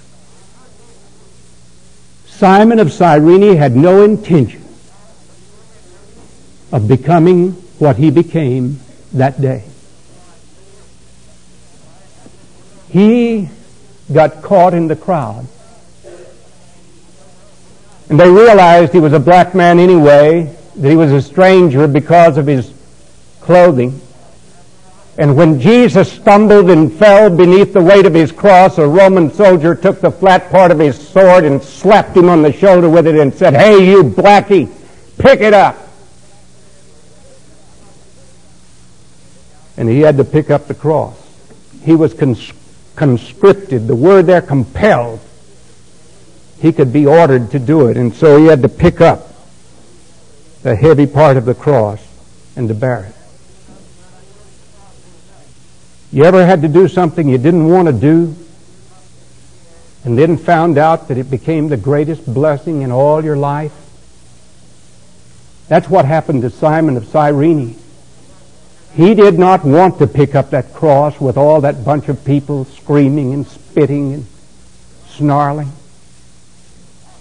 Simon 2.26 2.80
of 2.80 2.92
Cyrene 2.92 3.56
had 3.56 3.76
no 3.76 4.02
intention 4.02 4.64
of 6.72 6.88
becoming 6.88 7.52
what 7.78 7.96
he 7.96 8.10
became 8.10 8.80
that 9.12 9.40
day. 9.40 9.64
He 12.88 13.48
got 14.12 14.42
caught 14.42 14.74
in 14.74 14.88
the 14.88 14.96
crowd. 14.96 15.46
And 18.08 18.20
they 18.20 18.28
realized 18.28 18.92
he 18.92 19.00
was 19.00 19.12
a 19.12 19.20
black 19.20 19.54
man 19.54 19.78
anyway, 19.78 20.54
that 20.76 20.88
he 20.88 20.96
was 20.96 21.12
a 21.12 21.22
stranger 21.22 21.88
because 21.88 22.36
of 22.36 22.46
his 22.46 22.72
clothing. 23.40 24.00
And 25.18 25.36
when 25.36 25.60
Jesus 25.60 26.10
stumbled 26.10 26.70
and 26.70 26.92
fell 26.92 27.34
beneath 27.34 27.72
the 27.72 27.82
weight 27.82 28.06
of 28.06 28.14
his 28.14 28.32
cross, 28.32 28.78
a 28.78 28.86
Roman 28.86 29.30
soldier 29.30 29.74
took 29.74 30.00
the 30.00 30.10
flat 30.10 30.50
part 30.50 30.70
of 30.70 30.78
his 30.78 30.96
sword 30.96 31.44
and 31.44 31.62
slapped 31.62 32.16
him 32.16 32.28
on 32.28 32.42
the 32.42 32.52
shoulder 32.52 32.88
with 32.88 33.06
it 33.06 33.16
and 33.16 33.32
said, 33.32 33.54
Hey, 33.54 33.90
you 33.90 34.02
blackie, 34.02 34.70
pick 35.18 35.40
it 35.40 35.52
up. 35.52 35.76
And 39.76 39.88
he 39.88 40.00
had 40.00 40.16
to 40.16 40.24
pick 40.24 40.50
up 40.50 40.66
the 40.66 40.74
cross. 40.74 41.18
He 41.82 41.94
was 41.94 42.14
cons- 42.14 42.52
conscripted. 42.96 43.86
The 43.86 43.96
word 43.96 44.26
there, 44.26 44.42
compelled. 44.42 45.20
He 46.60 46.72
could 46.72 46.92
be 46.92 47.06
ordered 47.06 47.50
to 47.52 47.58
do 47.58 47.88
it. 47.88 47.96
And 47.96 48.14
so 48.14 48.38
he 48.38 48.46
had 48.46 48.62
to 48.62 48.68
pick 48.68 49.00
up 49.00 49.28
the 50.62 50.76
heavy 50.76 51.06
part 51.06 51.36
of 51.36 51.44
the 51.44 51.54
cross 51.54 52.00
and 52.56 52.68
to 52.68 52.74
bear 52.74 53.04
it. 53.04 53.14
You 56.12 56.24
ever 56.24 56.44
had 56.44 56.62
to 56.62 56.68
do 56.68 56.88
something 56.88 57.28
you 57.28 57.38
didn't 57.38 57.66
want 57.66 57.88
to 57.88 57.92
do 57.92 58.36
and 60.04 60.18
then 60.18 60.36
found 60.36 60.76
out 60.76 61.08
that 61.08 61.16
it 61.16 61.30
became 61.30 61.68
the 61.68 61.76
greatest 61.76 62.32
blessing 62.32 62.82
in 62.82 62.92
all 62.92 63.24
your 63.24 63.36
life? 63.36 63.72
That's 65.68 65.88
what 65.88 66.04
happened 66.04 66.42
to 66.42 66.50
Simon 66.50 66.96
of 66.96 67.06
Cyrene. 67.06 67.81
He 68.94 69.14
did 69.14 69.38
not 69.38 69.64
want 69.64 69.98
to 69.98 70.06
pick 70.06 70.34
up 70.34 70.50
that 70.50 70.74
cross 70.74 71.18
with 71.18 71.38
all 71.38 71.62
that 71.62 71.84
bunch 71.84 72.08
of 72.08 72.24
people 72.24 72.66
screaming 72.66 73.32
and 73.32 73.46
spitting 73.46 74.12
and 74.12 74.26
snarling. 75.08 75.72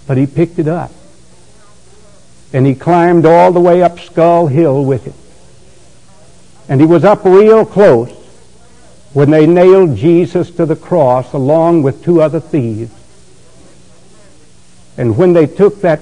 But 0.06 0.18
he 0.18 0.28
picked 0.28 0.60
it 0.60 0.68
up. 0.68 0.92
And 2.52 2.66
he 2.66 2.76
climbed 2.76 3.26
all 3.26 3.54
the 3.54 3.62
way 3.62 3.82
up 3.82 4.00
Skull 4.00 4.48
Hill 4.48 4.84
with 4.84 5.08
it. 5.08 5.14
And 6.68 6.82
he 6.82 6.88
was 6.88 7.06
up 7.06 7.24
real 7.24 7.66
close 7.66 8.12
when 9.14 9.30
they 9.30 9.48
nailed 9.48 9.96
Jesus 9.96 10.52
to 10.52 10.66
the 10.66 10.76
cross 10.76 11.32
along 11.32 11.84
with 11.84 12.04
two 12.04 12.22
other 12.22 12.42
thieves. 12.42 12.92
And 14.98 15.18
when 15.18 15.32
they 15.32 15.48
took 15.48 15.82
that 15.82 16.02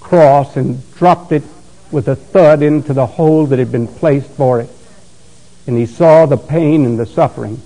cross 0.00 0.56
and 0.56 0.82
dropped 0.94 1.30
it 1.30 1.44
with 1.92 2.08
a 2.08 2.16
thud 2.16 2.62
into 2.62 2.92
the 2.92 3.06
hole 3.06 3.46
that 3.46 3.60
had 3.60 3.70
been 3.70 3.86
placed 3.86 4.30
for 4.30 4.60
it, 4.60 4.70
and 5.66 5.76
he 5.76 5.86
saw 5.86 6.26
the 6.26 6.36
pain 6.36 6.84
and 6.84 6.98
the 6.98 7.06
suffering, 7.06 7.60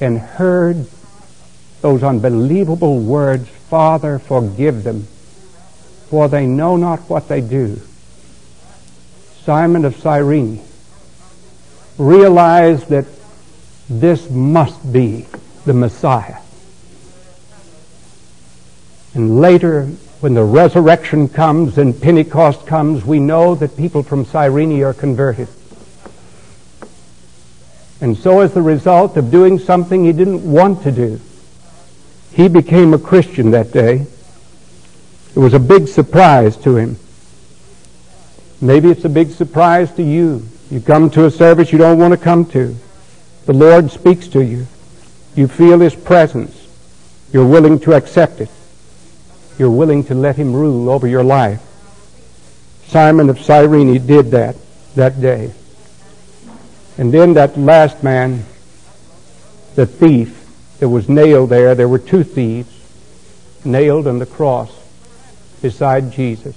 and 0.00 0.18
heard 0.18 0.86
those 1.80 2.02
unbelievable 2.02 3.00
words, 3.00 3.48
Father, 3.68 4.18
forgive 4.18 4.84
them, 4.84 5.06
for 6.08 6.28
they 6.28 6.46
know 6.46 6.76
not 6.76 7.00
what 7.08 7.28
they 7.28 7.40
do. 7.40 7.80
Simon 9.44 9.84
of 9.84 9.96
Cyrene 9.96 10.62
realized 11.98 12.88
that 12.88 13.06
this 13.88 14.30
must 14.30 14.92
be 14.92 15.26
the 15.64 15.74
Messiah. 15.74 16.38
And 19.14 19.40
later, 19.40 19.86
when 20.20 20.34
the 20.34 20.44
resurrection 20.44 21.28
comes 21.28 21.78
and 21.78 22.00
Pentecost 22.00 22.66
comes, 22.66 23.04
we 23.04 23.18
know 23.18 23.54
that 23.56 23.76
people 23.76 24.02
from 24.02 24.24
Cyrene 24.24 24.82
are 24.82 24.94
converted. 24.94 25.48
And 28.02 28.18
so, 28.18 28.40
as 28.40 28.52
the 28.52 28.62
result 28.62 29.16
of 29.16 29.30
doing 29.30 29.60
something 29.60 30.04
he 30.04 30.12
didn't 30.12 30.42
want 30.42 30.82
to 30.82 30.90
do, 30.90 31.20
he 32.32 32.48
became 32.48 32.92
a 32.92 32.98
Christian 32.98 33.52
that 33.52 33.70
day. 33.70 34.06
It 35.36 35.38
was 35.38 35.54
a 35.54 35.60
big 35.60 35.86
surprise 35.86 36.56
to 36.58 36.76
him. 36.76 36.98
Maybe 38.60 38.90
it's 38.90 39.04
a 39.04 39.08
big 39.08 39.30
surprise 39.30 39.92
to 39.94 40.02
you. 40.02 40.46
You 40.68 40.80
come 40.80 41.10
to 41.10 41.26
a 41.26 41.30
service 41.30 41.70
you 41.70 41.78
don't 41.78 41.98
want 41.98 42.12
to 42.12 42.18
come 42.18 42.44
to. 42.46 42.74
The 43.46 43.52
Lord 43.52 43.90
speaks 43.92 44.26
to 44.28 44.44
you. 44.44 44.66
You 45.36 45.46
feel 45.46 45.78
His 45.78 45.94
presence. 45.94 46.68
You're 47.32 47.46
willing 47.46 47.78
to 47.80 47.92
accept 47.92 48.40
it. 48.40 48.50
You're 49.58 49.70
willing 49.70 50.02
to 50.04 50.14
let 50.14 50.36
Him 50.36 50.52
rule 50.52 50.90
over 50.90 51.06
your 51.06 51.22
life. 51.22 51.60
Simon 52.86 53.30
of 53.30 53.40
Cyrene 53.40 54.04
did 54.06 54.32
that 54.32 54.56
that 54.96 55.20
day. 55.20 55.52
And 56.98 57.12
then 57.12 57.34
that 57.34 57.58
last 57.58 58.02
man, 58.02 58.44
the 59.74 59.86
thief 59.86 60.38
that 60.78 60.88
was 60.88 61.08
nailed 61.08 61.50
there, 61.50 61.74
there 61.74 61.88
were 61.88 61.98
two 61.98 62.24
thieves 62.24 62.68
nailed 63.64 64.06
on 64.06 64.18
the 64.18 64.26
cross 64.26 64.70
beside 65.62 66.12
Jesus. 66.12 66.56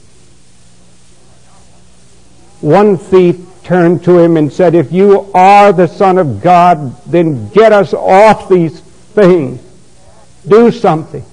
One 2.61 2.97
thief 2.97 3.37
turned 3.63 4.03
to 4.05 4.19
him 4.19 4.37
and 4.37 4.51
said, 4.51 4.75
If 4.75 4.91
you 4.91 5.31
are 5.33 5.71
the 5.71 5.87
Son 5.87 6.17
of 6.17 6.41
God, 6.41 7.03
then 7.05 7.49
get 7.49 7.71
us 7.71 7.93
off 7.93 8.49
these 8.49 8.79
things. 8.79 9.61
Do 10.47 10.71
something. 10.71 11.25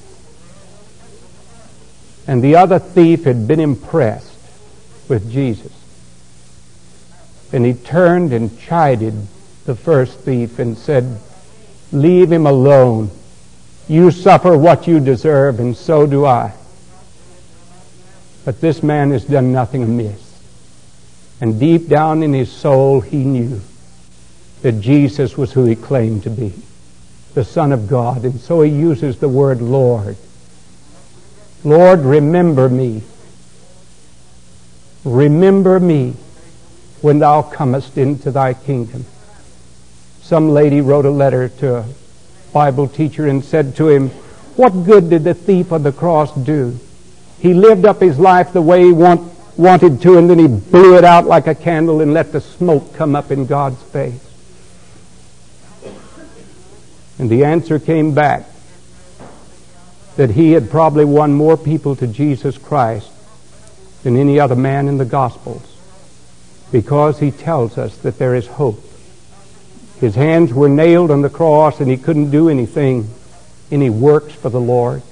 And 2.27 2.43
the 2.43 2.57
other 2.57 2.79
thief 2.79 3.25
had 3.25 3.49
been 3.49 3.61
impressed 3.61 4.39
with 5.09 5.31
Jesus. 5.31 5.73
And 7.53 7.65
he 7.65 7.75
turned 7.75 8.33
and 8.33 8.59
chided 8.59 9.15
the 9.67 9.75
first 9.75 10.19
thief 10.21 10.59
and 10.59 10.77
said, 10.77 11.21
Leave 11.93 12.33
him 12.33 12.47
alone. 12.47 13.11
You 13.89 14.11
suffer 14.11 14.57
what 14.57 14.87
you 14.87 15.01
deserve, 15.01 15.61
and 15.61 15.77
so 15.77 16.07
do 16.07 16.25
I. 16.25 16.55
But 18.45 18.61
this 18.61 18.83
man 18.83 19.11
has 19.11 19.25
done 19.25 19.53
nothing 19.53 19.83
amiss. 19.83 20.21
And 21.41 21.61
deep 21.61 21.89
down 21.89 22.23
in 22.23 22.33
his 22.33 22.51
soul, 22.51 23.01
he 23.01 23.19
knew 23.19 23.61
that 24.63 24.81
Jesus 24.81 25.37
was 25.37 25.53
who 25.53 25.65
he 25.65 25.75
claimed 25.75 26.23
to 26.23 26.31
be, 26.31 26.53
the 27.35 27.45
Son 27.45 27.73
of 27.73 27.89
God. 27.89 28.25
And 28.25 28.41
so 28.41 28.63
he 28.63 28.71
uses 28.71 29.19
the 29.19 29.29
word 29.29 29.61
Lord. 29.61 30.17
Lord, 31.65 32.01
remember 32.01 32.69
me. 32.69 33.03
Remember 35.05 35.79
me 35.79 36.15
when 37.03 37.19
thou 37.19 37.43
comest 37.43 37.99
into 37.99 38.31
thy 38.31 38.55
kingdom. 38.55 39.05
Some 40.23 40.51
lady 40.51 40.81
wrote 40.81 41.05
a 41.05 41.11
letter 41.11 41.49
to 41.49 41.79
a 41.79 41.85
Bible 42.53 42.89
teacher 42.89 43.27
and 43.27 43.45
said 43.45 43.77
to 43.77 43.89
him, 43.89 44.09
What 44.57 44.71
good 44.85 45.11
did 45.11 45.25
the 45.25 45.35
thief 45.35 45.73
on 45.73 45.83
the 45.83 45.93
cross 45.93 46.33
do? 46.35 46.79
He 47.41 47.55
lived 47.55 47.85
up 47.85 48.01
his 48.01 48.21
life 48.21 48.53
the 48.53 48.63
way 48.63 48.85
he 48.85 48.93
want, 48.93 49.21
wanted 49.57 50.01
to, 50.03 50.17
and 50.17 50.31
then 50.31 50.39
he 50.39 50.47
blew 50.47 50.97
it 50.97 51.03
out 51.03 51.27
like 51.27 51.49
a 51.49 51.57
candle 51.57 52.01
and 52.01 52.15
let 52.15 52.31
the 52.31 52.41
smoke 52.41 52.95
come 52.95 53.17
up 53.17 53.33
in 53.33 53.47
God's 53.47 53.83
face. 53.83 54.29
And 57.19 57.29
the 57.29 57.45
answer 57.45 57.81
came 57.81 58.15
back 58.15 58.47
that 60.17 60.31
he 60.31 60.53
had 60.53 60.71
probably 60.71 61.05
won 61.05 61.33
more 61.33 61.57
people 61.57 61.97
to 61.97 62.07
Jesus 62.07 62.59
Christ 62.59 63.11
than 64.05 64.17
any 64.17 64.39
other 64.39 64.57
man 64.57 64.87
in 64.87 64.99
the 64.99 65.05
Gospels 65.05 65.72
because 66.73 67.21
he 67.21 67.31
tells 67.31 67.77
us 67.77 67.97
that 67.99 68.19
there 68.19 68.35
is 68.35 68.47
hope. 68.47 68.83
His 70.01 70.15
hands 70.15 70.53
were 70.53 70.71
nailed 70.71 71.11
on 71.11 71.23
the 71.23 71.31
cross 71.31 71.79
and 71.79 71.89
he 71.89 71.99
couldn't 71.99 72.31
do 72.31 72.49
anything, 72.49 73.09
any 73.71 73.91
works 73.91 74.33
for 74.35 74.49
the 74.49 74.61
Lord. 74.61 75.03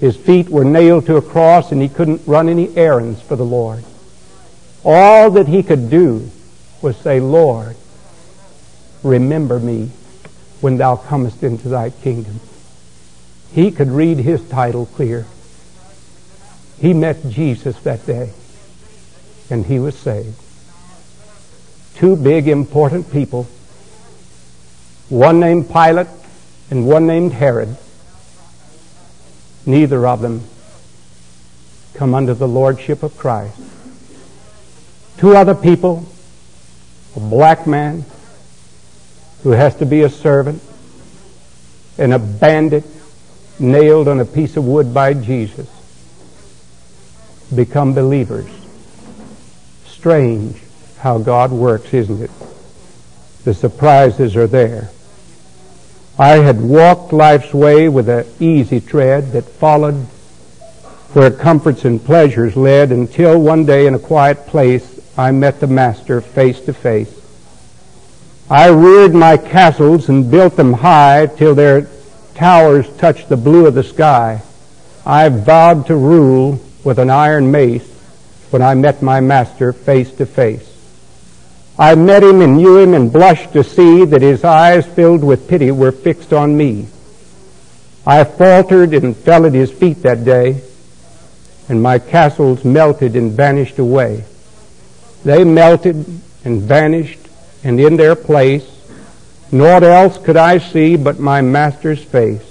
His 0.00 0.16
feet 0.16 0.48
were 0.48 0.64
nailed 0.64 1.06
to 1.06 1.16
a 1.16 1.22
cross 1.22 1.70
and 1.70 1.80
he 1.80 1.88
couldn't 1.88 2.26
run 2.26 2.48
any 2.48 2.76
errands 2.76 3.20
for 3.22 3.36
the 3.36 3.44
Lord. 3.44 3.84
All 4.82 5.30
that 5.32 5.46
he 5.46 5.62
could 5.62 5.90
do 5.90 6.28
was 6.80 6.96
say, 6.96 7.20
Lord, 7.20 7.76
remember 9.04 9.60
me 9.60 9.90
when 10.60 10.78
thou 10.78 10.96
comest 10.96 11.44
into 11.44 11.68
thy 11.68 11.90
kingdom. 11.90 12.40
He 13.52 13.70
could 13.70 13.90
read 13.90 14.18
his 14.18 14.42
title 14.48 14.86
clear. 14.86 15.26
He 16.80 16.94
met 16.94 17.28
Jesus 17.28 17.78
that 17.82 18.06
day 18.06 18.32
and 19.50 19.66
he 19.66 19.78
was 19.78 19.96
saved. 19.96 20.34
Two 22.02 22.16
big 22.16 22.48
important 22.48 23.12
people, 23.12 23.44
one 25.08 25.38
named 25.38 25.68
Pilate 25.70 26.08
and 26.68 26.84
one 26.84 27.06
named 27.06 27.32
Herod 27.32 27.76
neither 29.64 30.04
of 30.04 30.20
them 30.20 30.42
come 31.94 32.12
under 32.12 32.34
the 32.34 32.48
lordship 32.48 33.04
of 33.04 33.16
Christ. 33.16 33.56
Two 35.18 35.36
other 35.36 35.54
people, 35.54 36.04
a 37.14 37.20
black 37.20 37.68
man 37.68 38.04
who 39.44 39.50
has 39.50 39.76
to 39.76 39.86
be 39.86 40.00
a 40.00 40.10
servant, 40.10 40.60
and 41.98 42.12
a 42.12 42.18
bandit 42.18 42.82
nailed 43.60 44.08
on 44.08 44.18
a 44.18 44.24
piece 44.24 44.56
of 44.56 44.64
wood 44.64 44.92
by 44.92 45.14
Jesus, 45.14 45.70
become 47.54 47.94
believers. 47.94 48.50
Strange 49.86 50.60
how 51.02 51.18
God 51.18 51.50
works, 51.50 51.92
isn't 51.92 52.22
it? 52.22 52.30
The 53.42 53.54
surprises 53.54 54.36
are 54.36 54.46
there. 54.46 54.90
I 56.16 56.36
had 56.36 56.60
walked 56.60 57.12
life's 57.12 57.52
way 57.52 57.88
with 57.88 58.08
an 58.08 58.24
easy 58.38 58.80
tread 58.80 59.32
that 59.32 59.42
followed 59.42 60.06
where 61.12 61.32
comforts 61.32 61.84
and 61.84 62.02
pleasures 62.02 62.54
led 62.54 62.92
until 62.92 63.40
one 63.40 63.66
day 63.66 63.88
in 63.88 63.94
a 63.96 63.98
quiet 63.98 64.46
place 64.46 65.00
I 65.18 65.32
met 65.32 65.58
the 65.58 65.66
Master 65.66 66.20
face 66.20 66.60
to 66.60 66.72
face. 66.72 67.12
I 68.48 68.68
reared 68.68 69.12
my 69.12 69.36
castles 69.36 70.08
and 70.08 70.30
built 70.30 70.54
them 70.54 70.72
high 70.72 71.26
till 71.26 71.56
their 71.56 71.88
towers 72.36 72.88
touched 72.98 73.28
the 73.28 73.36
blue 73.36 73.66
of 73.66 73.74
the 73.74 73.82
sky. 73.82 74.40
I 75.04 75.28
vowed 75.30 75.88
to 75.88 75.96
rule 75.96 76.60
with 76.84 77.00
an 77.00 77.10
iron 77.10 77.50
mace 77.50 77.88
when 78.50 78.62
I 78.62 78.74
met 78.74 79.02
my 79.02 79.20
master 79.20 79.72
face 79.72 80.12
to 80.12 80.26
face. 80.26 80.71
I 81.78 81.94
met 81.94 82.22
him 82.22 82.40
and 82.42 82.56
knew 82.56 82.78
him 82.78 82.94
and 82.94 83.12
blushed 83.12 83.52
to 83.54 83.64
see 83.64 84.04
that 84.04 84.22
his 84.22 84.44
eyes 84.44 84.86
filled 84.86 85.24
with 85.24 85.48
pity 85.48 85.70
were 85.70 85.92
fixed 85.92 86.32
on 86.32 86.56
me. 86.56 86.86
I 88.06 88.24
faltered 88.24 88.92
and 88.94 89.16
fell 89.16 89.46
at 89.46 89.54
his 89.54 89.70
feet 89.70 90.02
that 90.02 90.24
day, 90.24 90.60
and 91.68 91.82
my 91.82 91.98
castles 91.98 92.64
melted 92.64 93.16
and 93.16 93.32
vanished 93.32 93.78
away. 93.78 94.24
They 95.24 95.44
melted 95.44 96.04
and 96.44 96.62
vanished 96.62 97.20
and 97.64 97.80
in 97.80 97.96
their 97.96 98.16
place 98.16 98.68
naught 99.52 99.82
else 99.82 100.18
could 100.18 100.36
I 100.36 100.58
see 100.58 100.96
but 100.96 101.20
my 101.20 101.40
master's 101.42 102.02
face. 102.02 102.42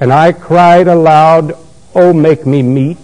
And 0.00 0.12
I 0.12 0.32
cried 0.32 0.88
aloud, 0.88 1.56
Oh, 1.94 2.12
make 2.12 2.44
me 2.44 2.62
meet 2.62 2.98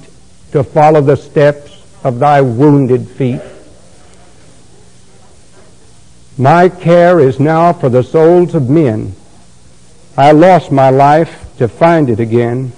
to 0.53 0.64
follow 0.64 1.01
the 1.01 1.16
steps 1.16 1.83
of 2.05 2.18
thy 2.18 2.41
wounded 2.41 3.09
feet. 3.09 3.41
My 6.39 6.68
care 6.68 7.20
is 7.20 7.39
now 7.39 7.72
for 7.72 7.89
the 7.89 8.03
souls 8.03 8.55
of 8.55 8.68
men. 8.70 9.14
I 10.16 10.33
lost 10.33 10.72
my 10.72 10.91
life 10.91 11.57
to 11.59 11.68
find 11.68 12.11
it 12.11 12.20
again. 12.20 12.72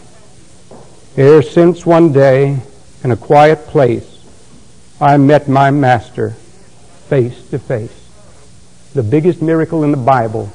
Ere 1.17 1.43
since 1.43 1.87
one 1.87 2.13
day, 2.13 2.59
in 3.03 3.11
a 3.11 3.17
quiet 3.17 3.67
place, 3.67 4.25
I 5.01 5.17
met 5.17 5.49
my 5.49 5.71
master 5.71 6.31
face 7.09 7.49
to 7.51 7.59
face 7.59 8.05
the 8.95 9.03
biggest 9.03 9.43
miracle 9.43 9.83
in 9.83 9.91
the 9.91 9.97
Bible 9.97 10.53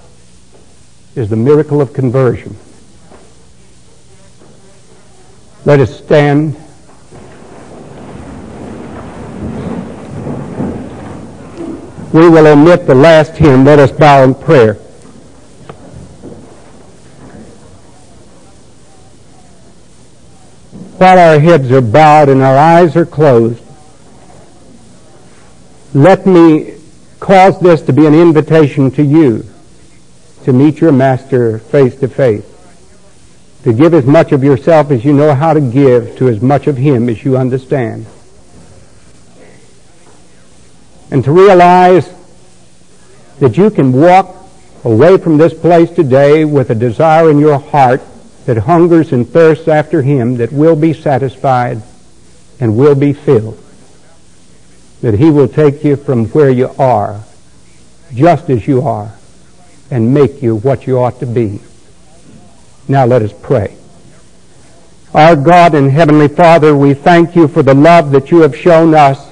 is 1.13 1.29
the 1.29 1.35
miracle 1.35 1.81
of 1.81 1.91
conversion. 1.91 2.55
Let 5.65 5.81
us 5.81 5.97
stand. 5.97 6.55
We 12.11 12.27
will 12.27 12.47
omit 12.47 12.87
the 12.87 12.95
last 12.95 13.37
hymn. 13.37 13.65
Let 13.65 13.77
us 13.77 13.91
bow 13.91 14.23
in 14.23 14.33
prayer. 14.33 14.73
While 20.97 21.19
our 21.19 21.39
heads 21.39 21.71
are 21.71 21.81
bowed 21.81 22.29
and 22.29 22.41
our 22.41 22.57
eyes 22.57 22.95
are 22.95 23.05
closed, 23.05 23.63
let 25.93 26.25
me 26.25 26.73
cause 27.19 27.59
this 27.59 27.83
to 27.83 27.93
be 27.93 28.07
an 28.07 28.15
invitation 28.15 28.89
to 28.91 29.03
you 29.03 29.45
to 30.45 30.53
meet 30.53 30.81
your 30.81 30.91
master 30.91 31.59
face 31.59 31.95
to 31.99 32.07
face, 32.07 32.45
to 33.63 33.71
give 33.71 33.93
as 33.93 34.05
much 34.05 34.31
of 34.31 34.43
yourself 34.43 34.89
as 34.89 35.05
you 35.05 35.13
know 35.13 35.35
how 35.35 35.53
to 35.53 35.61
give 35.61 36.17
to 36.17 36.27
as 36.27 36.41
much 36.41 36.65
of 36.65 36.75
him 36.75 37.07
as 37.07 37.23
you 37.23 37.37
understand. 37.37 38.07
And 41.11 41.23
to 41.23 41.31
realize 41.31 42.13
that 43.39 43.57
you 43.57 43.69
can 43.69 43.91
walk 43.93 44.35
away 44.83 45.17
from 45.17 45.37
this 45.37 45.53
place 45.53 45.89
today 45.89 46.45
with 46.45 46.69
a 46.69 46.75
desire 46.75 47.29
in 47.29 47.39
your 47.39 47.59
heart 47.59 48.01
that 48.45 48.57
hungers 48.57 49.11
and 49.11 49.27
thirsts 49.27 49.67
after 49.67 50.01
him 50.01 50.37
that 50.37 50.51
will 50.51 50.75
be 50.75 50.93
satisfied 50.93 51.81
and 52.59 52.77
will 52.77 52.95
be 52.95 53.13
filled 53.13 53.63
that 55.01 55.13
he 55.13 55.29
will 55.29 55.47
take 55.47 55.83
you 55.83 55.95
from 55.95 56.25
where 56.27 56.49
you 56.49 56.69
are, 56.77 57.23
just 58.13 58.49
as 58.49 58.67
you 58.67 58.81
are, 58.81 59.13
and 59.89 60.13
make 60.13 60.41
you 60.41 60.57
what 60.57 60.85
you 60.85 60.99
ought 60.99 61.19
to 61.19 61.25
be. 61.25 61.59
Now 62.87 63.05
let 63.05 63.21
us 63.21 63.33
pray. 63.41 63.75
Our 65.13 65.35
God 65.35 65.73
and 65.73 65.89
Heavenly 65.89 66.27
Father, 66.27 66.75
we 66.75 66.93
thank 66.93 67.35
you 67.35 67.47
for 67.47 67.63
the 67.63 67.73
love 67.73 68.11
that 68.11 68.29
you 68.29 68.41
have 68.41 68.55
shown 68.55 68.93
us 68.93 69.28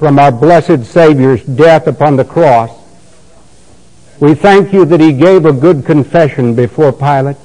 from 0.00 0.18
our 0.18 0.32
blessed 0.32 0.82
Savior's 0.86 1.44
death 1.44 1.86
upon 1.86 2.16
the 2.16 2.24
cross. 2.24 2.70
We 4.18 4.34
thank 4.34 4.72
you 4.72 4.86
that 4.86 4.98
he 4.98 5.12
gave 5.12 5.44
a 5.44 5.52
good 5.52 5.84
confession 5.84 6.54
before 6.54 6.90
Pilate. 6.90 7.36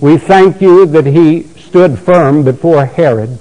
We 0.00 0.18
thank 0.18 0.60
you 0.60 0.86
that 0.86 1.06
he 1.06 1.44
stood 1.44 2.00
firm 2.00 2.42
before 2.42 2.84
Herod. 2.84 3.38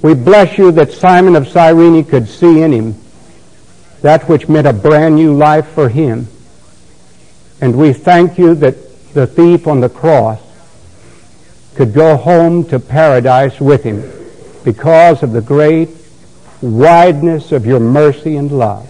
We 0.00 0.14
bless 0.14 0.56
you 0.56 0.72
that 0.72 0.92
Simon 0.92 1.36
of 1.36 1.46
Cyrene 1.46 2.04
could 2.06 2.26
see 2.26 2.62
in 2.62 2.72
him 2.72 2.94
that 4.00 4.26
which 4.30 4.48
meant 4.48 4.66
a 4.66 4.72
brand 4.72 5.16
new 5.16 5.34
life 5.34 5.68
for 5.68 5.90
him. 5.90 6.26
And 7.60 7.76
we 7.76 7.92
thank 7.92 8.38
you 8.38 8.54
that 8.54 9.12
the 9.12 9.26
thief 9.26 9.66
on 9.66 9.80
the 9.80 9.90
cross 9.90 10.40
could 11.74 11.92
go 11.92 12.16
home 12.16 12.64
to 12.68 12.80
paradise 12.80 13.60
with 13.60 13.82
him 13.82 14.21
because 14.64 15.22
of 15.22 15.32
the 15.32 15.40
great 15.40 15.88
wideness 16.60 17.52
of 17.52 17.66
your 17.66 17.80
mercy 17.80 18.36
and 18.36 18.52
love. 18.52 18.88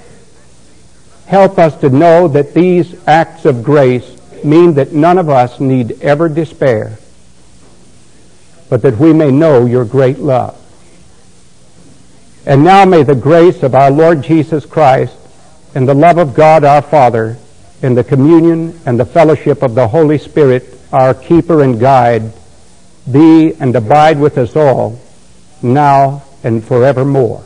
Help 1.27 1.59
us 1.59 1.77
to 1.81 1.89
know 1.89 2.29
that 2.29 2.53
these 2.53 2.95
acts 3.09 3.45
of 3.45 3.63
grace 3.63 4.19
mean 4.45 4.75
that 4.75 4.93
none 4.93 5.19
of 5.19 5.29
us 5.29 5.61
need 5.61 6.03
ever 6.03 6.29
despair, 6.29 6.99
but 8.69 8.83
that 8.83 8.99
we 8.99 9.13
may 9.13 9.31
know 9.31 9.65
your 9.65 9.85
great 9.85 10.19
love. 10.19 10.59
And 12.45 12.65
now 12.65 12.85
may 12.85 13.03
the 13.03 13.15
grace 13.15 13.63
of 13.63 13.75
our 13.75 13.91
Lord 13.91 14.23
Jesus 14.23 14.67
Christ 14.67 15.17
and 15.75 15.89
the 15.89 15.95
love 15.95 16.19
of 16.19 16.35
God 16.35 16.65
our 16.65 16.83
Father 16.83 17.39
and 17.83 17.97
the 17.97 18.05
communion 18.05 18.79
and 18.85 18.99
the 18.99 19.05
fellowship 19.05 19.63
of 19.63 19.75
the 19.75 19.89
Holy 19.89 20.19
Spirit, 20.19 20.65
our 20.93 21.15
keeper 21.15 21.63
and 21.63 21.81
guide, 21.81 22.33
be 23.11 23.55
and 23.55 23.75
abide 23.75 24.19
with 24.19 24.39
us 24.39 24.55
all, 24.55 25.01
now 25.63 26.23
and 26.45 26.65
forevermore. 26.65 27.45